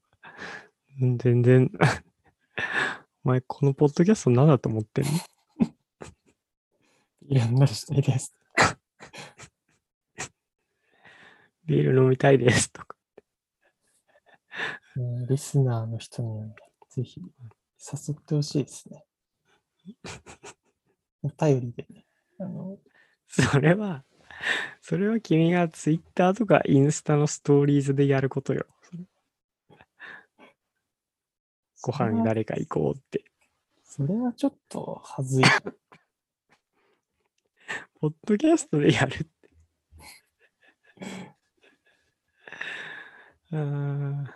[1.19, 1.71] 全然、
[3.25, 5.11] お前このポッドキャスト何だと思ってんの？
[7.23, 8.35] ビール飲んだりしたいです。
[11.65, 12.97] ビール飲みたいですとか。
[14.97, 16.53] ねリスナーの人に
[16.91, 19.05] ぜひ誘ってほしいですね。
[21.23, 22.05] お便りでね。
[22.39, 22.79] あの、
[23.29, 24.05] それは、
[24.81, 28.67] それは君がツイッターとかインスタのストーリーズでやることよ。
[31.83, 33.25] ご飯に誰か行こうって。
[33.83, 35.45] それはちょっとはずい。
[38.01, 39.51] ポッドキャストでやるって。
[43.53, 44.27] あー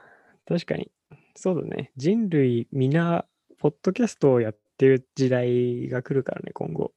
[0.46, 0.90] 確かに。
[1.34, 1.92] そうだね。
[1.96, 3.26] 人類皆、
[3.58, 6.92] ポッドキャストをやってる時代が来るからね、今後。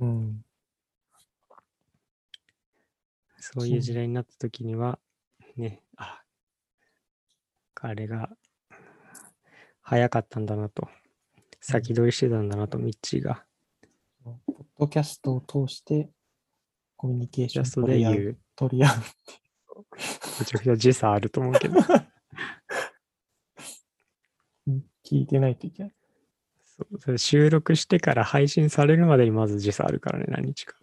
[0.00, 0.44] うん。
[3.52, 4.98] そういう時代になった時には、
[5.56, 6.22] ね、あ、
[7.80, 8.30] あれが
[9.80, 10.88] 早かったんだなと。
[11.60, 13.44] 先取りしてたんだなと、ミッチーが。
[14.24, 16.10] ポッドキャストを通して
[16.96, 18.38] コミュニケーション取り合う。
[18.54, 18.92] 取り合う。
[20.38, 21.80] めちゃくちゃ時差あると思うけど。
[24.66, 25.94] う ん聞いてないといけない。
[26.64, 30.76] そうそれ収録してから配信されるまでにまず時差あるからね、何日か。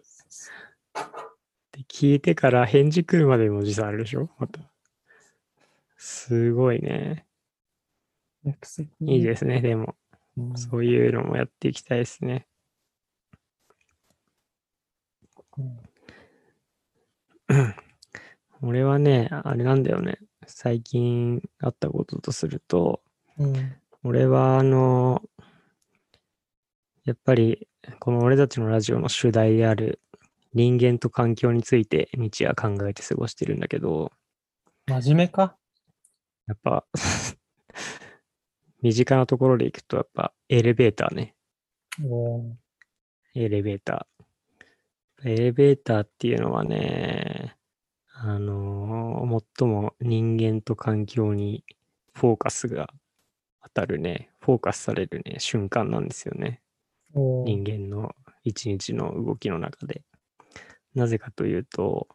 [1.78, 4.28] で、聞いてから返事来るまでにも時差あるでしょ？
[4.38, 4.60] また。
[5.96, 7.24] すごいね。
[9.00, 9.94] いいですね、でも。
[10.36, 12.46] うんそういうのもやっていきたいですね。
[15.56, 15.78] うん
[18.60, 20.18] 俺はね、あれなんだよね。
[20.46, 23.00] 最近あったこととすると、
[23.38, 23.76] うん。
[24.02, 25.22] 俺はあの、
[27.04, 27.68] やっぱり
[28.00, 30.00] この俺たちのラジオの主題である
[30.54, 34.12] 人間と環境について日夜考えて過ごしてるんだけど、
[34.86, 35.56] 真面目か？
[36.46, 36.86] やっぱ
[38.82, 41.34] 身近なところで行くとやっぱエレベーターね。
[42.02, 42.52] おー
[43.34, 45.28] エレベーター。
[45.28, 47.56] エレベーターっていうのはね、
[48.14, 51.64] あのー最も人間と環境に
[52.14, 52.88] フォーカスが
[53.62, 56.62] 当たるね、フォーカスされるね、瞬間なんですよね。
[57.14, 60.02] 人間の一日の動きの中で。
[60.94, 62.08] なぜかというと、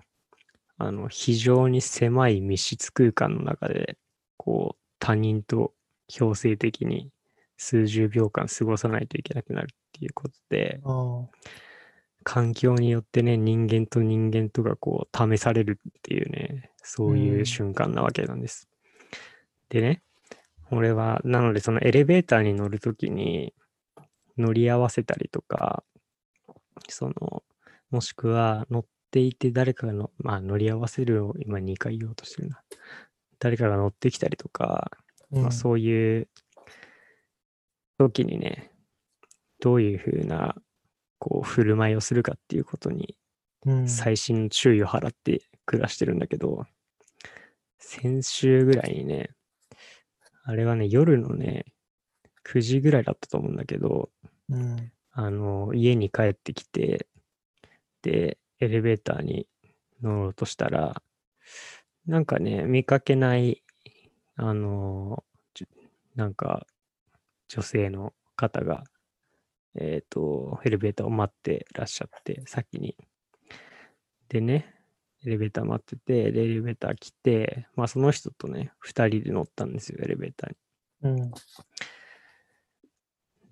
[0.78, 3.98] あの、非常に狭い密室空間の中で、
[4.38, 5.74] こう、他人と
[6.08, 7.12] 強制的に
[7.58, 10.82] 数十秒間過ごさないといけなくなるっていうことで、
[12.24, 18.68] 環境によってね、人間と人間とがこう、試されるっていうね、そういううん瞬間なわけなんです。
[19.70, 20.02] でね、
[20.72, 23.54] 俺は、なのでそのエレベーターに乗るときに
[24.38, 25.84] 乗り合わせたりとか、
[26.90, 27.44] その、
[27.94, 32.60] もしくは乗っていて誰かがの、まあ乗り合わせるを今2回言おうとしてるな。
[33.38, 34.90] 誰かが乗ってきたりとか、
[35.30, 36.28] まあ、そういう
[38.00, 38.72] 時にね、
[39.60, 40.56] どういうふうな
[41.20, 43.16] こう振る舞いをするかっていうことに
[43.68, 46.66] うん細心の注意を払って暮らしてるんだけど、
[47.78, 49.30] 先週ぐらいにね、
[50.46, 51.66] あれはね、夜のね、
[52.44, 54.10] 9時ぐらいだったと思うんだけど、
[54.50, 54.92] うん。
[55.12, 57.06] あの、家に帰ってきて、
[58.04, 59.48] で、エレベーターに
[60.02, 61.02] 乗ろうとしたら、
[62.06, 63.64] なんかね、見かけない、
[64.36, 65.24] あの、
[66.16, 66.68] なんか、
[67.48, 68.84] 女性の方が、
[69.76, 72.96] えっ、と、エレベーターを待ってらっしゃって、先に。
[74.28, 74.76] でね、
[75.26, 81.22] エレベーター待ってて、で、エレベーター来て、まあその人とね、二人で乗ったんですよ、エレベーターに。
[81.22, 81.32] うん。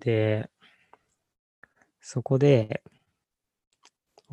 [0.00, 0.50] で、
[2.00, 2.82] そこで、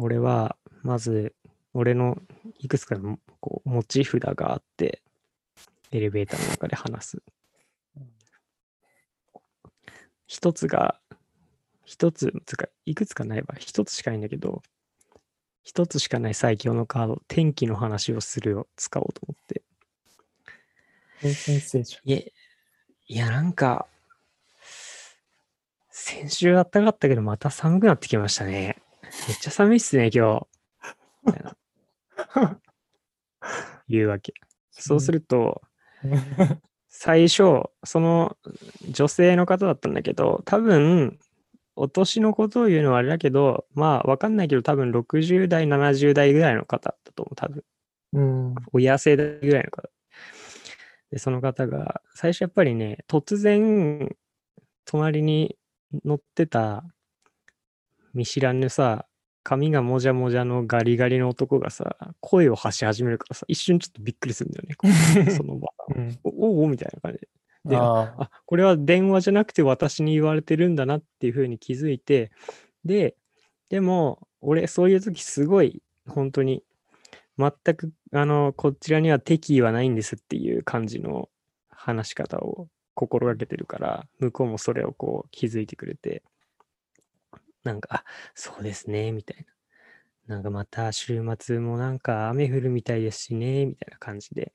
[0.01, 1.35] 俺は、まず、
[1.73, 2.17] 俺の
[2.59, 5.03] いくつかのこう持ち札があって、
[5.91, 7.23] エレベーターの中で話す。
[10.25, 11.01] 一つが、
[11.83, 13.55] 一つ、つうか、いくつかないわ。
[13.57, 14.61] 一つしかないんだけど、
[15.63, 19.63] 一つしかない最強のカード、天気の話をするを使おうと思って。
[22.05, 22.31] いえ、
[23.09, 23.85] いや、なんか、
[25.89, 28.81] 先週暖かかったけど、また寒くなってきましたね。
[29.27, 30.47] めっちゃ寒いっすね、今日。
[31.25, 32.59] みたいな
[33.87, 34.33] 言うわけ。
[34.71, 35.61] そうすると。
[36.87, 38.37] 最初、その
[38.89, 41.19] 女性の方だったんだけど、多分、
[41.75, 47.63] お年のことを言うのはあれだけど、まあ、わかんないけど、多分60代、70代ぐらいの方だと思う、多分。
[48.13, 48.55] うん。
[48.73, 49.89] 親世代ぐらいの方。
[51.11, 54.15] で、その方が、最初やっぱりね、突然、
[54.85, 55.57] 隣に
[56.03, 56.83] 乗ってた、
[58.19, 59.05] 見知らぬさ、
[59.43, 65.31] 髪がもじゃもじゃのガリガリの男がさ、声を発し始めるからさ、一瞬ちょっとびっくりするんだよね。
[65.31, 65.69] その場。
[65.95, 66.19] うん。
[66.23, 67.29] おおおみたいな感じで。
[67.65, 67.77] で。
[67.79, 72.31] あ、これは電話じゃなくて私に言われてるんだなっていうふうに気づいて、
[72.83, 73.15] で、
[73.69, 76.63] でも、俺、そういう時すごい、本当に、
[77.37, 81.29] 全く、あの、こちらには敵意はないんですっていう感じの
[81.69, 86.23] 話し方を心がけてるから、向こうもそれをこう気づいてくれて、
[87.69, 88.03] なんか、あ、
[88.33, 89.45] そうですね、みたい
[90.27, 90.35] な。
[90.35, 94.53] なんかまた週末もなんか雨降るみたいですしね、みたいな感じで、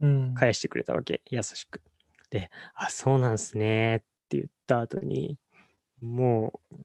[0.00, 0.34] うん。
[0.34, 1.82] 返してくれたわけ、優しく。
[2.30, 4.00] で、あ、そうなんすねっ
[4.30, 5.38] て言った後に、
[6.00, 6.76] もう、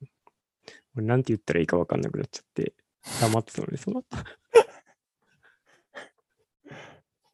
[0.97, 2.73] 俺なんて言ったらいいか分かんなくなっちゃって、
[3.21, 4.17] 黙ってたのに、その後。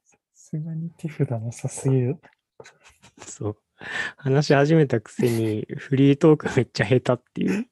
[0.04, 2.22] さすがに手札なさすぎる。
[3.26, 3.58] そう。
[4.18, 7.68] 話し始めたくせに、フリートークめっちゃ下手っていう。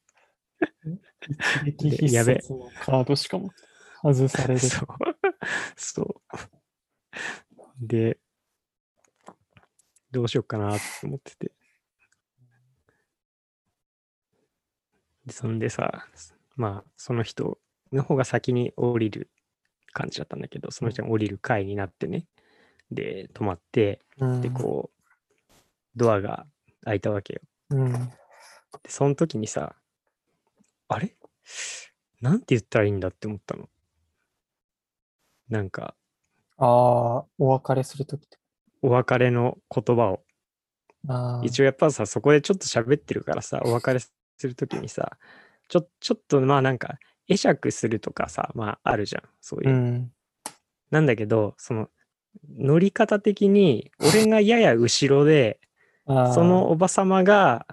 [1.65, 3.51] 一撃必やべ殺のカードしかも
[4.03, 4.59] 外される。
[4.59, 4.87] そう。
[5.75, 6.37] そう。
[7.79, 8.19] で、
[10.11, 11.51] どうしようかなって思ってて。
[15.25, 16.05] で、そんでさ、
[16.55, 17.59] まあ、その人
[17.91, 19.29] の方が先に降りる
[19.93, 22.27] 感じだったんだけど、その人が降りる回になってね、
[22.91, 24.41] で、止まって、うん。
[24.41, 25.03] で、こう、
[25.95, 26.45] ドアが
[26.83, 27.41] 開いたわけよ。
[27.69, 27.91] うん。
[27.91, 28.09] で、
[28.87, 29.75] その時にさ、
[30.87, 31.15] あれ？
[32.21, 33.69] なんて言ったらいいんだって思ったの。
[35.49, 35.95] なんか、
[36.57, 36.67] ああ、
[37.37, 38.37] お別れするときって。
[38.81, 40.23] お別れの言葉を。
[41.43, 44.13] 一応やっぱさ、そこでちょっと喋ってるからさ、お別れす
[44.43, 45.17] るときにさ、
[45.67, 49.23] ちょ、ちょっとまあなんか、会釈するとかさ、まああるじゃん。
[49.41, 49.73] そういうう。
[49.73, 50.11] ん。
[50.91, 51.89] なんだけど、その、
[52.57, 55.59] 乗り方的に、俺がやや後ろで。
[56.33, 57.65] そのおばさまが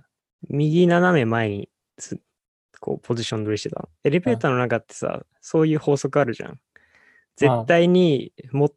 [0.48, 2.20] 右斜め前につ
[2.80, 3.88] こうポジション取りしてたの。
[4.04, 6.58] エレベーターの中ってさ、そういう法則あるじゃん。
[7.36, 8.32] 絶対に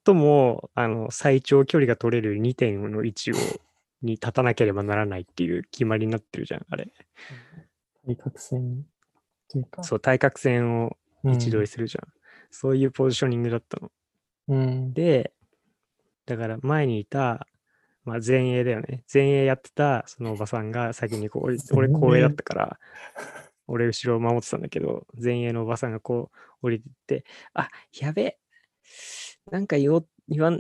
[0.06, 3.36] 最もあの最長距離が取れる2点の位置を
[4.02, 6.90] に立たなければならないっていう決まりになってるじゃん、あれ。
[8.06, 8.86] 対角線
[9.50, 9.84] というか。
[9.84, 11.34] そう、対角線をうん。
[11.34, 12.08] 位置取りするじゃん。
[12.52, 13.92] そういうポジショニングだったの。
[14.50, 14.94] うん。
[14.94, 15.32] で、
[16.26, 17.48] だから前にいた、
[18.04, 19.04] まあ、前衛だよね。
[19.12, 22.80] 前衛やってたそのおばさんが先にこう、俺後衛だったから、
[23.68, 28.40] 俺後ろを守ってたんだけど、前衛のおばさんがこう降りてって、あ、やべえ、
[29.52, 30.02] なんか言わ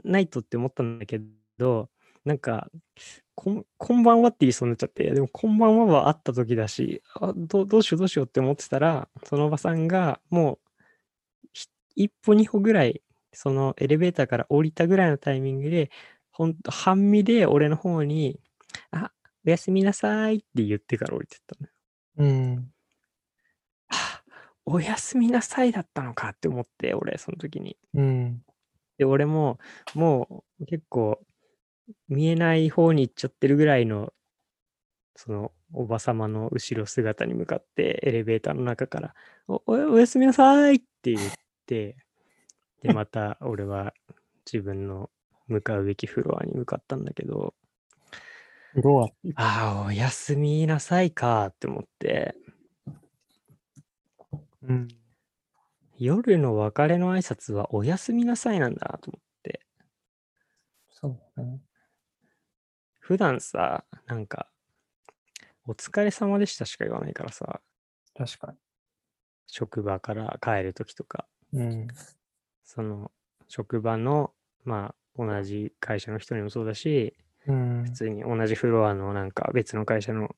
[0.03, 1.21] ないとって思ったんだけ
[1.57, 1.89] ど、
[2.25, 2.69] なんか、
[3.35, 10.59] こんこんばんはって言いそうになっちゃって、でもこんばんははあった時だし、あどうどうしようどうしようって思ってたら、そのおばさんがもう
[11.95, 13.01] 一歩二歩ぐらい
[13.33, 15.89] そのエレベーターから降りたぐらいのタイミングで、
[16.31, 18.39] ほん半身で俺の方に、
[18.91, 19.11] あ、
[19.45, 21.73] おやすみなさいって言ってから降りてったのよ。
[22.17, 22.72] うん。
[24.65, 27.77] あおやすみなさいだったのかって思って、俺、その時に。
[27.93, 28.43] うん。
[28.97, 29.59] で、俺も、
[29.93, 31.19] もう結構、
[32.07, 34.13] 見えない方に行っちゃってるぐらいの、
[35.15, 39.13] その、おばさまの後ろ姿に向かって、エレベーターの中から、
[39.47, 41.31] お、おおやすみなさいって言っ
[41.65, 41.97] て、
[42.81, 43.93] で、また 俺は
[44.45, 45.09] 自分の
[45.47, 47.53] 向かうべきフロアに向かったんだけど、
[48.73, 52.35] フロアああ、おやすみなさいかって思って、
[54.63, 54.87] うん。
[55.97, 59.61] 夜の別れの挨拶はおやすみなさいなんだなと思って、
[60.89, 61.59] そうだね。
[62.99, 64.47] 普段さ、なんか、
[65.65, 67.61] お疲れ様でしたしか言わないからさ、
[68.15, 68.55] 確か
[69.47, 71.61] 職場から帰るときとか、に。
[71.61, 71.87] うん。
[72.63, 73.11] その、
[73.47, 74.33] 職場の、
[74.63, 77.91] まあ、同じ会社の人にもそうだし、うん普。
[77.91, 80.35] 通に同じフロアのなんか別の会社の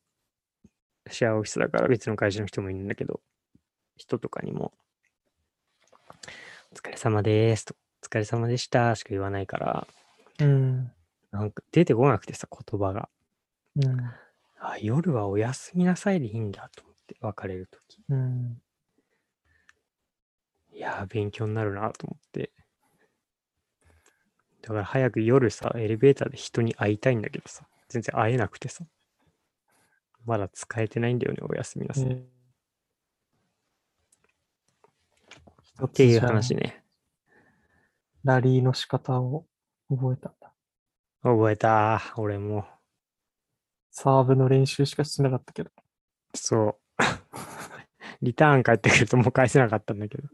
[1.10, 3.22] シェアオフィスだから別の会社の人もいるんだけど、
[3.98, 4.74] 人とかにも、
[6.72, 9.88] お疲れ様ですと、お疲れ様でしたしか言わないから、
[10.40, 10.92] うん。
[11.32, 13.10] なんか出てこなくてさ、言葉が。
[13.76, 14.00] うん。
[14.60, 18.04] あ、夜はおやすみなさいでいいんだと思って、別れるとき。
[18.10, 18.62] うん。
[20.74, 22.52] いやー、勉強になるなと思って。
[24.62, 28.84] だから早く夜さ、エレベーターで人に会いたいんだけどさ、全然会えなくてさ。
[30.26, 32.12] まだ使えてないんだよね、おやすみなさい。
[32.12, 32.18] っ
[35.84, 36.56] っていう話。
[36.56, 36.84] ね。
[38.24, 39.46] ラリーの仕方を
[39.90, 40.54] 覚えたんだ。
[41.22, 42.02] 覚えた。
[42.18, 42.66] 俺も。
[43.92, 45.72] サーブの練習しかしてなかったけど。
[46.34, 46.76] そう。
[48.22, 50.28] リターン返ってくるともう返せなかったんだけど。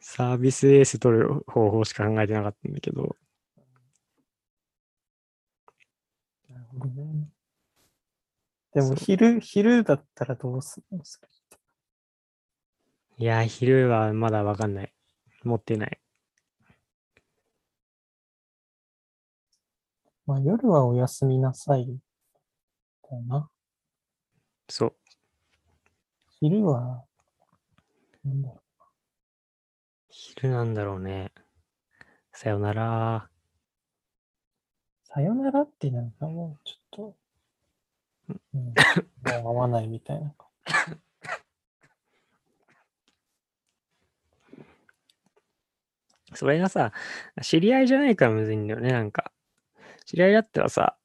[0.00, 3.16] サービスエース取る方法しか考えてなかったんだけど。
[6.48, 7.30] なるほどね。
[8.74, 11.28] でも昼、昼だったらどうするのそれ
[13.22, 14.92] いやー、昼はまだわかんない。
[15.44, 16.00] 持ってない。
[20.26, 21.86] まあ夜はおやすみなさい。
[23.08, 23.48] だよな。
[24.68, 24.94] そう。
[26.40, 27.04] 昼は、
[28.24, 28.60] なんだろ
[30.08, 31.30] 昼なんだろうね。
[32.32, 33.28] さよなら。
[33.28, 33.30] う。
[35.06, 37.16] さよならってなんかもうちょっと、
[38.52, 38.74] うん、もう
[39.22, 40.34] 会わないみたいな。
[46.34, 46.92] それがさ、
[47.42, 49.32] 知り合いじゃないからむずいんだよね、なんか。
[50.04, 50.96] 知り合いだったらさ、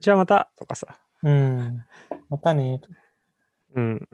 [0.00, 1.84] じゃあまたとかさ、うん。
[2.28, 2.80] またね。
[3.74, 4.08] うん。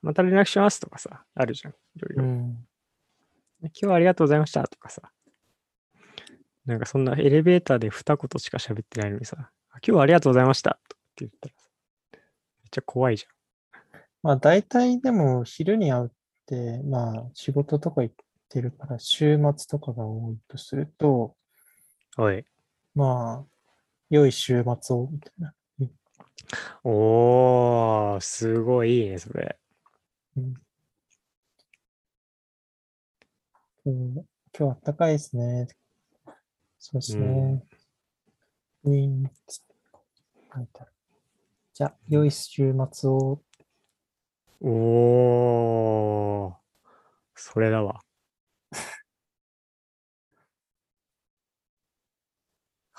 [0.00, 1.72] また連絡しますとかさ、あるじゃん。
[1.72, 2.24] いろいうろ。
[2.24, 2.66] ん。
[3.62, 5.10] 今日はありがとうございましたとかさ。
[6.66, 11.70] なんかそんなエレベーターで二言しか喋ってないのにさ、今日はありがとうございましたとかって言ったらさ、
[12.12, 12.22] めっ
[12.70, 13.26] ちゃ怖いじ
[14.22, 16.10] まあ大体でも昼に会うっ
[16.46, 18.22] て、まあ仕事とか行って
[18.60, 22.24] るから週末とかが多いとすると、ゃん。
[22.24, 22.44] おい。
[22.94, 23.46] まあ、
[24.10, 25.54] 良い週末を、みたいな。
[26.82, 29.58] おー、すごいいいね、それ。
[30.34, 30.54] 今
[33.84, 34.24] 日、
[34.58, 35.68] 今日あったかいですね。
[36.78, 37.64] そうですうね。
[38.84, 39.74] ウィンつって
[40.54, 40.92] 書いてある。
[41.74, 43.42] じゃあ、良い週末を。
[44.60, 46.54] おー、
[47.34, 48.00] それだわ。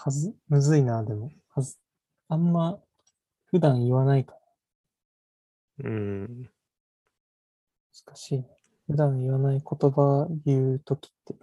[0.02, 1.30] はず、むずいな、でも。
[1.50, 1.78] はず、
[2.30, 2.80] あんま、
[3.48, 4.38] 普段言わないか
[5.80, 6.44] らうん。
[8.08, 8.48] 難しいね。
[8.88, 11.36] 普段言わない言葉言うときって、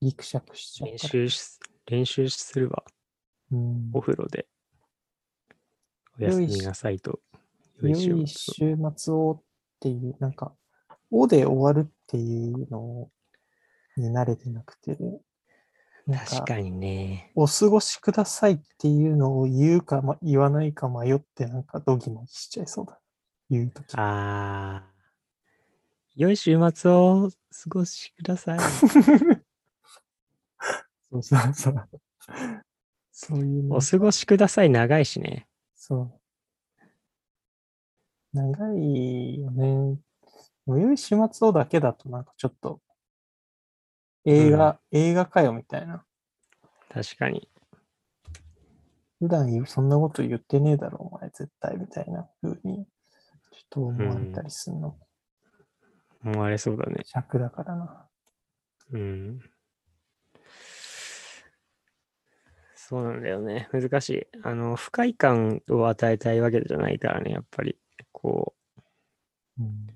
[0.00, 0.98] ギクシャクしちゃう練。
[0.98, 2.82] 習し、練習するわ。
[3.52, 4.48] うんお風呂で。
[6.18, 7.20] おやすみなさいと。
[7.80, 9.42] 良い週末を週末をっ
[9.78, 10.52] ていう、なんか、
[11.12, 13.08] おで終わるっていうの
[13.96, 14.98] に慣れてなくて、
[16.10, 17.30] 確かにね。
[17.34, 22.98] お過ごしくださいっていうのを言うか、ま、言わないか迷って、なんかドギマギしちゃいそうだ。
[23.48, 23.94] 言うとき。
[23.96, 24.92] あー。
[26.16, 27.36] 良い週末を過
[27.68, 28.58] ごしください。
[31.10, 31.88] そうそうそう。
[33.12, 33.80] そういうのお。
[33.80, 35.46] 過ごしください長いしね。
[35.74, 36.12] そう。
[38.32, 39.98] 長いよね。
[40.66, 42.80] 良い週末をだけだとなんかちょっと
[44.24, 46.04] 映画、映画かよみたいな。
[46.90, 47.48] 確かに。
[49.18, 54.98] 普段そんなこと言ってねえだろ、お前絶対みたいな風に、ちょっと思われたりするの。
[56.24, 57.02] 思われそうだね。
[57.04, 58.08] 尺だからな。
[58.92, 59.40] うん。
[62.74, 63.68] そうなんだよね。
[63.72, 64.26] 難しい。
[64.42, 67.78] あの、不快感を与えたいわけじゃないからね、やっぱり。
[68.10, 68.54] こ
[69.58, 69.86] う、うん、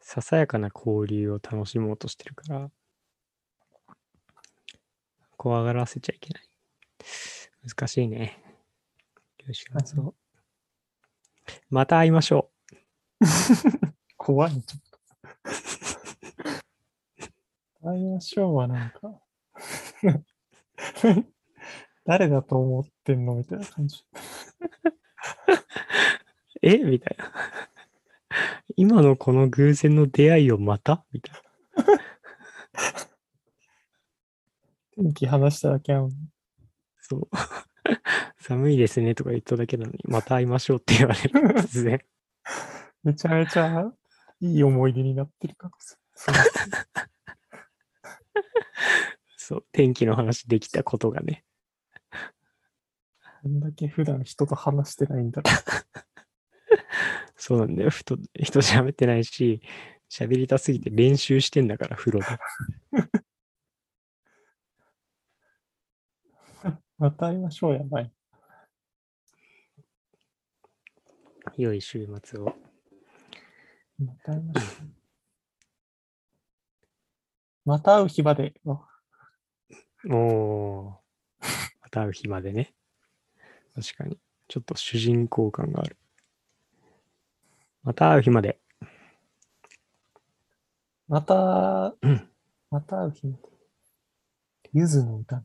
[0.00, 2.70] ささやかな交流を楽しもうとしてるから、
[5.40, 6.42] 怖がらせちゃいけない。
[7.66, 8.42] 難しいね。
[9.46, 10.14] よし、う。
[11.70, 12.50] また会いましょ
[14.18, 14.82] 怖い、ちょっ
[17.80, 17.88] と。
[17.88, 19.18] 会いましょうはなんか、
[22.04, 24.04] 誰だと思ってんのみたいな感じ。
[24.12, 24.18] う。
[26.60, 26.76] え？
[26.76, 27.32] みたいな。
[28.76, 31.02] 今のこの偶然の出会いをまた？
[31.12, 31.40] みたいな。
[35.02, 36.14] 天気話しただけなのに。
[36.98, 37.28] そう。
[38.40, 41.30] 寒いですねとか言っただけなのに、また会いましょうって言われる。
[41.60, 42.00] 突然。
[43.02, 43.90] めちゃめちゃ
[44.40, 45.96] いい思い出になってるからさ。
[49.36, 49.66] そう。
[49.72, 51.44] 天気の話できたことがね。
[53.42, 55.50] こんだけ普段人と話してないんだろ
[57.36, 57.90] そうなんだよ。
[57.90, 59.62] 人、人喋ってないし、
[60.10, 62.26] 喋りたすぎて練習してんだから、風呂で。
[67.00, 67.04] う。
[67.04, 68.12] また会いましょうやばい。
[71.56, 72.54] 良い週末を。
[73.98, 75.00] また会いましょう。
[77.64, 78.54] また会う日まで。
[78.66, 78.80] あ
[80.10, 80.94] おー。
[81.82, 82.74] また会う日までね。
[83.74, 84.18] 確かに。
[84.48, 85.96] ちょっと主人公感がある。
[87.82, 88.58] また会う日まで。
[91.08, 92.28] またうん、
[92.70, 93.42] また会う日まで。
[94.72, 95.42] ゆずの歌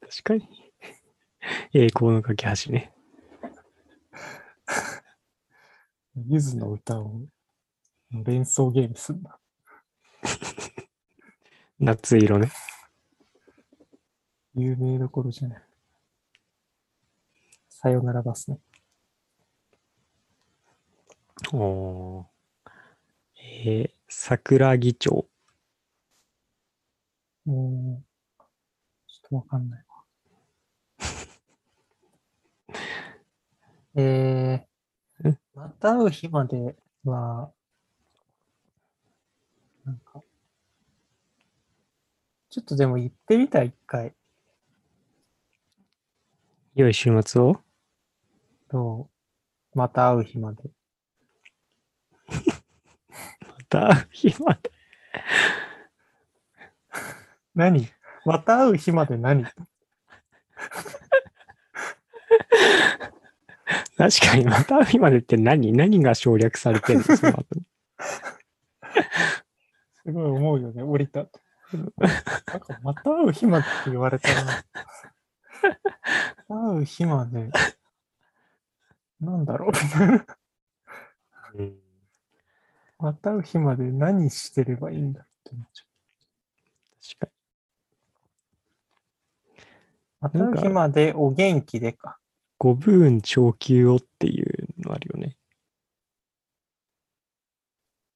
[0.00, 0.48] 確かに。
[1.72, 2.92] 栄光の架け橋ね。
[3.42, 3.60] な。
[6.26, 7.22] ゆずの歌を
[8.12, 9.38] 連想ゲームすんだ。
[11.78, 12.50] 夏色ね。
[14.54, 15.62] 有名どころじゃない。
[17.68, 18.58] さよならバスね。
[21.52, 22.26] おー。
[23.62, 25.29] えー、桜木町。
[27.50, 28.04] もう、
[29.08, 30.04] ちょっとわかんないわ。
[33.96, 37.50] えーん、また会う日までは、
[39.84, 40.22] なんか、
[42.50, 44.14] ちょっとでも行ってみたい、一回。
[46.76, 47.60] 良い週末を？
[48.68, 49.10] と、
[49.74, 50.70] また会う日まで。
[52.28, 52.34] ま
[53.68, 54.69] た会う日まで。
[57.60, 57.90] 何？
[58.24, 59.44] また会う日まで何？
[63.96, 65.72] 確かに、また会う日までって何？
[65.72, 67.04] 何が省略されてるの？
[67.04, 67.44] その後。
[67.54, 67.62] に。
[70.02, 71.20] すごい思うよね、降りた。
[71.20, 71.38] 後。
[72.46, 74.64] なんか、また会う日までって言われたら、
[76.48, 77.50] 会う日まで、
[79.20, 79.72] なんだろう？
[81.58, 81.78] うん。
[82.98, 85.84] また会う日まで何してればいいんだって思っちゃ
[87.18, 87.32] 確か
[90.20, 92.18] またの日までお元気でか。
[92.58, 95.36] 五分長級をっていうのあるよね。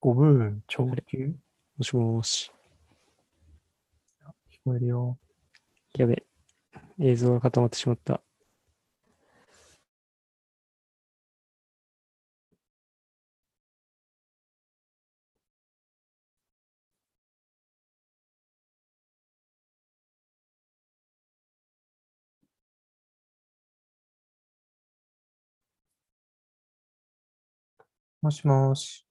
[0.00, 1.34] 五分長級
[1.78, 2.52] もしもし。
[4.52, 5.18] 聞こえるよ。
[5.96, 6.22] やべ。
[7.00, 8.20] 映像が固まってしまった。
[28.24, 29.04] もしもし。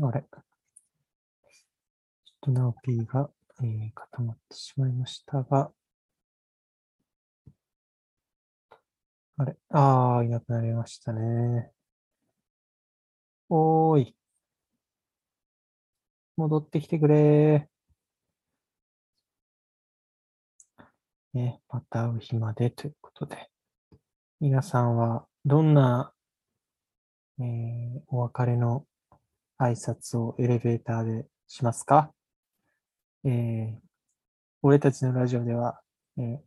[0.00, 0.20] あれ。
[0.22, 0.42] ちょっ
[2.42, 3.28] とナオピーが、
[3.60, 5.72] えー固まってしまいましたが。
[9.38, 9.56] あれ。
[9.70, 11.72] ああ、いなくなりましたね。
[13.50, 14.14] おーい。
[16.36, 21.38] 戻ってきてくれー。
[21.38, 23.48] ね、また会う日までということで。
[24.40, 26.12] 皆さんはどんな、
[27.40, 28.84] えーお別れの
[29.58, 32.12] 挨拶をエレベーターでしますか？
[33.24, 33.78] えー
[34.60, 35.80] 俺たちのラジオでは、
[36.18, 36.38] えー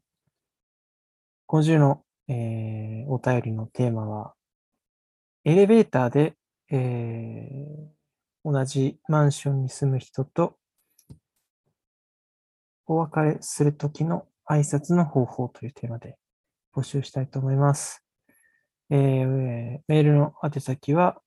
[1.47, 4.35] 今週の、えーお便りのテーマは、
[5.45, 6.35] エレベーターで
[6.71, 8.01] えー
[8.43, 10.57] 同じマンションに住む人と
[12.87, 16.17] お別れするときの挨拶の方法というテーマで
[16.75, 18.03] 募集したいと思います。
[18.89, 21.21] えーメールの宛先は、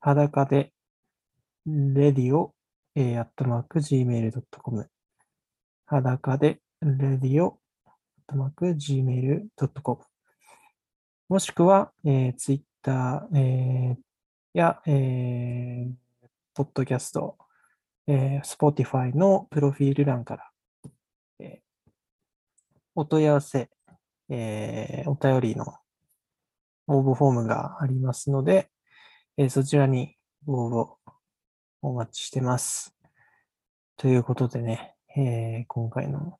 [0.00, 0.72] 裸で
[1.66, 2.50] radio
[2.94, 4.88] えーアットマーク gmail.com
[5.86, 7.92] 裸で radio アッ
[8.28, 10.00] トマーク gmail.com
[11.28, 14.09] もしくは、えー、Twitter、えー
[14.52, 15.92] や、えー、
[16.54, 17.36] ポッドキャスト、
[18.08, 20.50] えー、Spotify のプロフィール欄から、
[21.38, 21.60] えー
[22.96, 23.70] お問い合わせ、
[24.28, 25.64] えーお便りの
[26.88, 28.68] 応募フォームがありますので、
[29.36, 31.12] えーそちらにご応募
[31.82, 32.92] お待ちしてます。
[33.96, 36.38] ということでね、えー今回の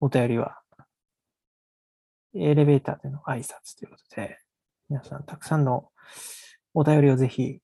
[0.00, 0.58] お便りは、
[2.34, 4.38] エレベーターでの挨拶ということで、
[4.88, 5.90] 皆さんたくさんの
[6.74, 7.60] お便りをぜひ、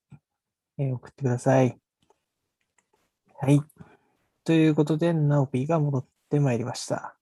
[0.79, 1.77] えー送ってください。
[3.41, 3.61] はい。
[4.45, 7.17] ということで、ナオピーが戻ってまいりました。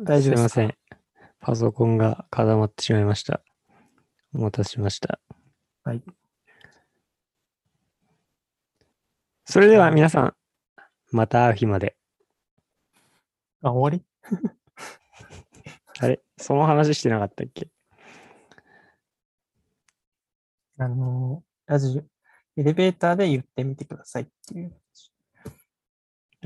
[0.00, 0.48] 大丈夫ですか？
[0.48, 0.74] すいません。
[1.40, 3.40] パソコンが固まってしまいました。
[4.34, 5.20] お待たせしました。
[5.84, 6.02] はい。
[9.44, 10.34] それでは皆さん、
[11.10, 11.96] また会う日まで。
[13.62, 14.04] あ、終わり？
[16.00, 16.20] あれ？
[16.36, 17.68] その話してなかったっけ？
[20.80, 22.02] あのー、ラジオ、
[22.60, 24.72] エレベーターで言ってみてくださいっていう。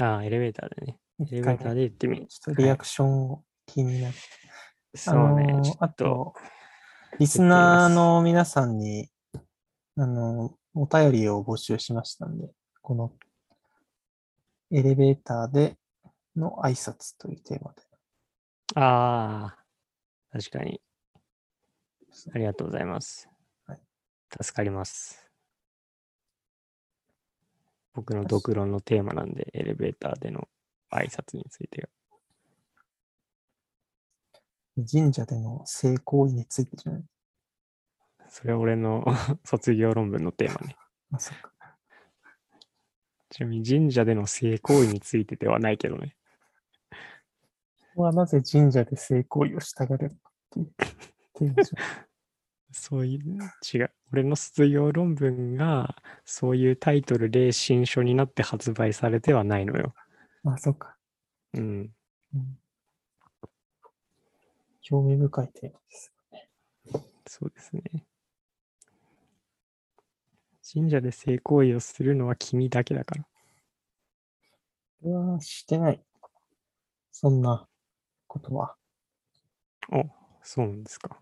[0.01, 0.99] ああ、エレベーターでね。
[1.21, 2.27] エレベーターで言ってみる。
[2.29, 4.15] ちょっとリアクションを気になる。
[4.95, 5.53] そうね。
[5.53, 6.35] あとあと、
[7.19, 9.11] リスナーの皆さんに、
[9.99, 12.49] あのー、お便りを募集しましたんで、
[12.81, 13.13] この
[14.71, 15.77] エレベーターで
[16.37, 17.83] の挨拶というテーマで。
[18.77, 19.59] ああ、
[20.33, 20.81] 確かに。
[22.35, 23.32] ありがとうございます。
[24.39, 25.31] はい助かります。
[27.95, 30.49] 僕のドクロのテーマなんで、エレベーターでの
[30.91, 31.89] 挨拶についてが。
[34.91, 37.05] 神社での性行為についてじゃない？
[38.31, 39.05] それは俺の
[39.45, 40.77] 卒業論文のテーマね。
[41.13, 41.53] あ、そっか。
[43.29, 46.17] ちなみに神社での性行為についてではないけどね。
[47.95, 50.75] はなぜ神社で性行為をしたがるのかっていう
[51.35, 52.07] テーマじゃん。
[52.73, 53.21] そういう、
[53.75, 53.93] 違う。
[54.13, 55.95] 俺の卒業論文が、
[56.25, 59.95] そういうタイトルで新書になって発売されてはないのよ。
[60.45, 60.97] あ、そっか。
[61.55, 61.91] うん。
[62.35, 62.59] うん
[64.85, 66.13] 興味深いテーマです。
[67.27, 68.05] そうですね。
[70.63, 73.25] 神社で性行為をするのは君だけだから。
[75.03, 76.03] うわーしてない。
[77.13, 77.69] そんな
[78.27, 78.75] ことは。
[79.93, 80.05] お、
[80.43, 81.22] そうなんですか。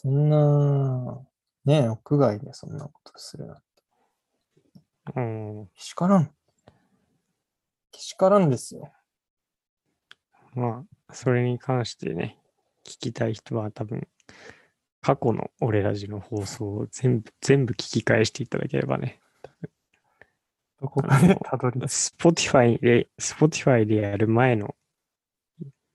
[0.00, 1.20] そんな、
[1.64, 3.62] ねえ、屋外でそんなことするなんて。
[5.16, 5.66] うん。
[5.74, 6.30] けしからん。
[7.90, 8.92] けしからんですよ。
[10.54, 12.38] まあ、それに関してね、
[12.84, 14.06] 聞きたい人は多分、
[15.00, 19.18] 過去の俺ラジの放送を全部、全部聞き返していただければね、
[20.80, 22.28] どこかでたどり着く。
[22.28, 24.76] Spotify で、Spotify でやる前の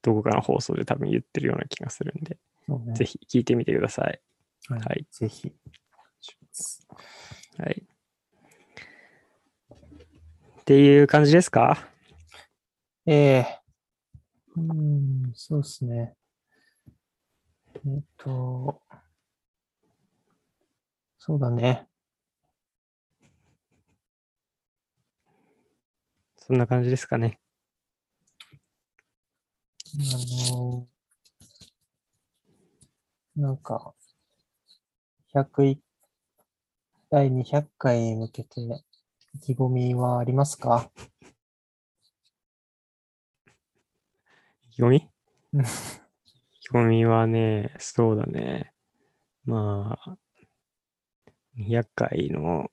[0.02, 2.38] どこかの放送で多分言ってるような気がするんで、
[2.68, 4.22] ねぜひ聞いてみてください。
[4.70, 5.54] ははいぜひ。
[7.58, 7.86] はい。
[10.62, 11.78] っていう感じですか？
[13.06, 13.60] ええ
[14.56, 16.16] うん、そうですね。
[17.76, 18.82] えっと、
[21.18, 21.88] そうだね。
[26.38, 27.40] そんな感じですかね。
[29.96, 30.88] あの、
[33.36, 33.96] なんか、
[35.34, 35.80] 101
[37.10, 38.62] 第200回に向けて
[39.34, 40.92] 意気込みはありますか？
[44.72, 45.10] 意気込み？
[45.54, 45.66] うん意
[46.62, 48.74] 気込みはね、そうだね。
[49.46, 50.18] まあ、
[51.58, 52.72] 200回の、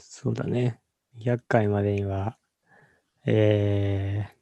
[0.00, 0.80] そうだね。
[1.14, 2.38] 200回までには、
[3.26, 4.34] えー、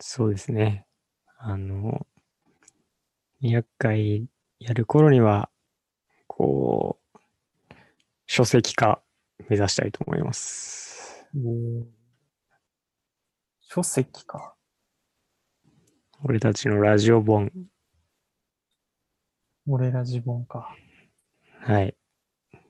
[0.00, 0.86] そうですね。
[1.38, 2.06] あの、
[3.44, 4.26] 200回
[4.58, 5.50] やる頃には、
[6.26, 7.18] こう、
[8.26, 9.02] 書籍化
[9.50, 11.26] 目指したいと思います。
[13.60, 14.54] 書籍か。
[16.22, 17.52] 俺たちのラジオ本。
[19.68, 20.74] 俺ら自分か。
[21.60, 21.94] はい。
[22.50, 22.62] 確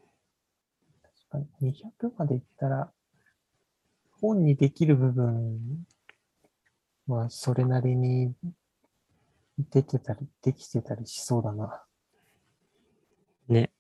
[1.30, 2.92] かに200までいったら、
[4.20, 5.86] 本にできる部分
[7.06, 8.34] はそれなりに
[9.59, 11.84] 出てたり、できてたりしそうだな。
[13.48, 13.70] ね。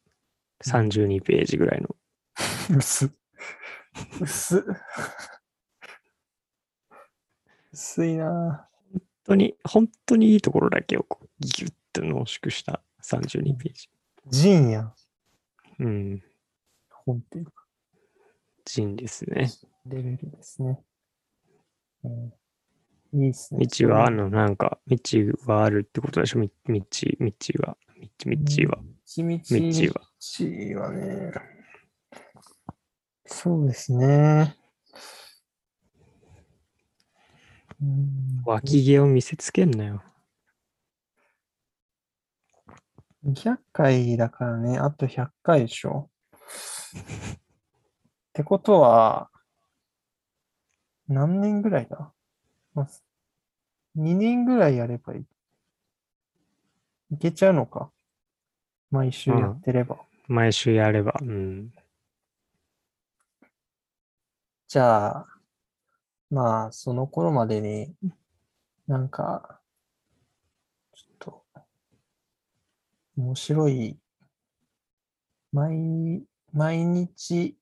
[0.64, 1.88] 32ページぐらいの。
[2.76, 3.08] 薄っ。
[4.20, 4.62] 薄っ。
[7.72, 13.90] 薄いな本当に、本当にいいところだけをこうギュッと濃縮した32ページ。
[14.28, 14.94] ジンやん。
[15.80, 16.22] うん。
[16.90, 17.64] 本っていうか、
[18.64, 19.50] ジンですね。
[19.86, 20.80] レベルですね。
[22.04, 22.32] うん、
[23.14, 23.64] いいっすね。
[23.64, 24.98] 道は、あの、なんか、道
[25.46, 26.40] はあるってことでしょ？
[26.40, 26.80] み道、
[27.20, 27.76] 道は。
[27.96, 28.76] 道、道は。
[28.76, 29.22] 道
[29.94, 30.02] は。
[30.18, 31.32] 道はね。
[33.26, 34.56] そうですね。
[37.80, 40.02] うん、脇毛を見せつけんなよ。
[43.24, 46.10] 200回だからね、あと100回でしょ？
[46.94, 47.38] っ
[48.32, 49.30] てことは、
[51.08, 52.12] 何年ぐらいだ、
[52.74, 52.88] まあ、
[53.96, 55.24] ?2 年ぐらいやればいい。
[57.10, 57.90] いけちゃうのか
[58.90, 59.98] 毎週やってれば。
[60.26, 61.14] 毎週やれば。
[61.20, 61.72] うん。
[64.68, 65.26] じゃあ、
[66.30, 67.94] まあ、その頃までに、
[68.88, 69.60] なんか、
[70.94, 71.44] ちょっと、
[73.16, 73.98] 面白い、
[75.52, 77.56] 毎、毎日、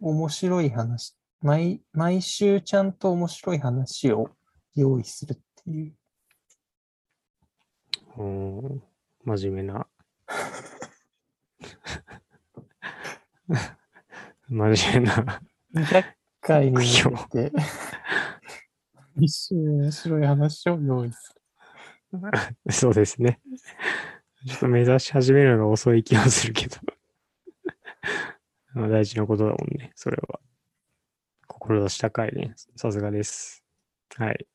[0.00, 4.30] 面白い話、毎、毎週ちゃんと面白い話を
[4.74, 5.94] 用意するっていう。
[8.16, 8.82] うん
[9.24, 9.86] 真面目な。
[14.48, 15.40] 真面目な。
[15.74, 16.04] 200
[16.40, 16.80] 回に向
[17.30, 17.52] けて、
[19.20, 21.34] 一週面白い話を用意す
[22.70, 23.40] そうですね。
[24.46, 26.76] ちょっと目指し始めるのが遅い気がするけど。
[28.74, 30.40] まあ大事なことだもんね、それは。
[31.48, 32.54] 志高いね。
[32.76, 33.64] さすがです。
[34.16, 34.46] はい。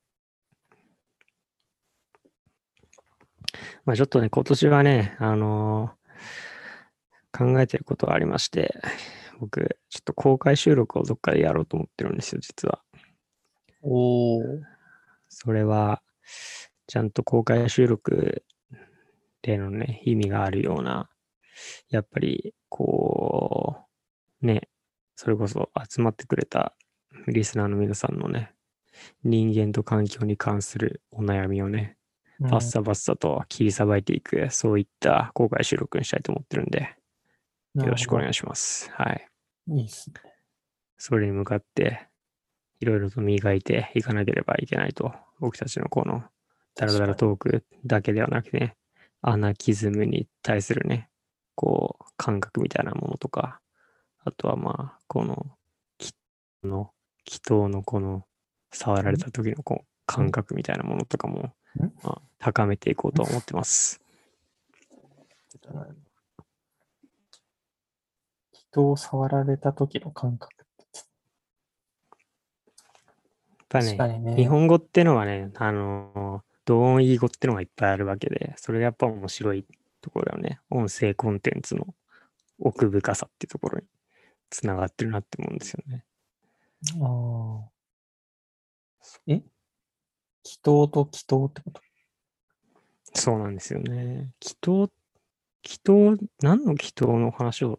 [3.84, 6.00] まあちょっとね、今年はね、あのー
[7.32, 8.74] 考えてることがありまして、
[9.38, 12.82] 僕、ちょっと公開収録をどっかでやろうと思ってるんですよ、実は。
[12.92, 13.00] る。
[13.82, 14.42] おお。
[15.28, 16.02] それは、
[16.86, 18.44] ちゃんと公開収録
[19.42, 21.08] でのね、意味があるような、
[21.88, 23.86] やっぱり、こ
[24.42, 24.68] う、ね、
[25.14, 26.74] それこそ集まってくれた
[27.26, 28.52] リスナーの皆さんのね、
[29.22, 31.96] 人間と環境に関するお悩みをね、
[32.40, 36.96] バッサバッサと切りさばいていく、そういった公開収録にしたいと思ってるんで、
[37.74, 38.90] よろしくお願いします。
[38.92, 39.28] はい。
[39.68, 40.14] いいっすね。
[40.98, 42.08] それに向かって、
[42.80, 46.24] いろいろと磨いていかなければいけないと、僕たちのこの
[46.74, 48.76] ダラダラトークだけではなくてね、
[49.22, 51.10] アナキズムに対するね、
[51.54, 53.60] こう、感覚みたいなものとか、
[54.24, 55.46] あとはまあ、この、
[55.98, 56.14] 気
[56.64, 56.90] の、
[57.24, 58.24] 気筒のこの、
[58.72, 64.00] 触られた時のこう、感覚みたいなものとかも、んまあ、高めていこうと思ってます。
[68.52, 70.52] 人を触られた時の感覚。
[73.72, 74.36] やっぱねね。
[74.36, 79.64] 日本語ってのはね、あの、同音異義語ってのがいっぱいあるわけで、それがやっぱ面白い
[80.00, 80.60] ところだよね。
[80.70, 81.86] 音声コンテンツの
[82.58, 83.86] 奥深さっていうところに
[84.50, 86.04] つながってるなって思うんですよね。
[87.00, 87.70] ああ。
[89.26, 89.42] え？
[90.50, 91.80] 祈祷と祈祷ってこと？
[93.14, 94.32] そうなんですよね。
[94.40, 94.90] 祈祷、
[95.62, 97.78] 祈祷、何の祈祷の話を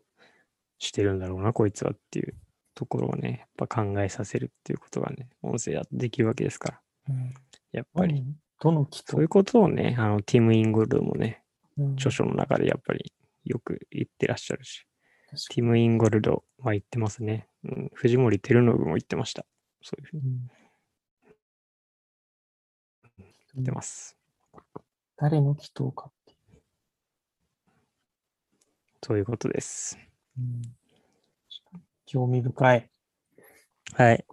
[0.79, 2.35] してるんだろうな、こいつはっていう
[2.75, 6.81] ところをね、やっぱ考えさせるっていうことがね、音声だとできるわけですから。
[7.09, 7.33] うん。
[7.73, 8.35] やっぱり、何？
[8.61, 9.11] どの祈祷？
[9.11, 11.43] そういうことをね、あの、ティム・インゴルドもね、
[11.77, 13.11] うん著書の中でやっぱり
[13.45, 14.85] よく言ってらっしゃるし、
[15.49, 17.47] ティム・インゴルドは言ってますね。
[17.63, 19.45] うん、藤森照信も言ってました。
[19.81, 20.39] そういうふうにに
[23.55, 24.17] 言ってます。
[25.17, 26.35] 誰の祈祷かってい
[29.03, 29.97] そういうことです。
[30.37, 30.41] う。
[30.41, 30.61] うん
[32.05, 32.89] 興味深い。
[33.93, 34.25] はい。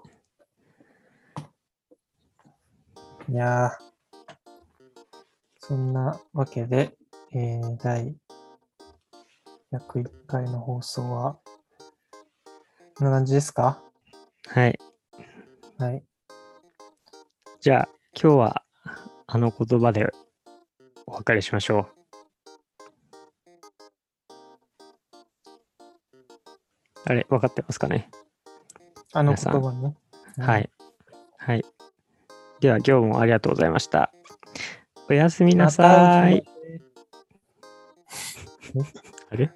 [3.30, 3.70] いやー
[5.60, 6.96] そんなわけで、
[7.32, 8.16] えー第
[9.72, 11.38] 101回の放送は、
[12.96, 13.80] こんな感じですか？
[14.48, 14.78] はい。
[15.78, 16.02] はい。
[17.60, 17.88] じゃあ、
[18.20, 18.64] 今日は
[19.30, 20.10] あの言葉で
[21.06, 21.86] お別れしましょう。
[27.04, 28.08] あれ、分かってますかね、
[29.12, 29.94] あの言葉ね。
[30.38, 30.70] うんはい。
[31.36, 31.64] はい。
[32.60, 34.12] では、今日もありがとうございました。
[35.10, 36.42] おやすみなさい。
[39.30, 39.52] あれ？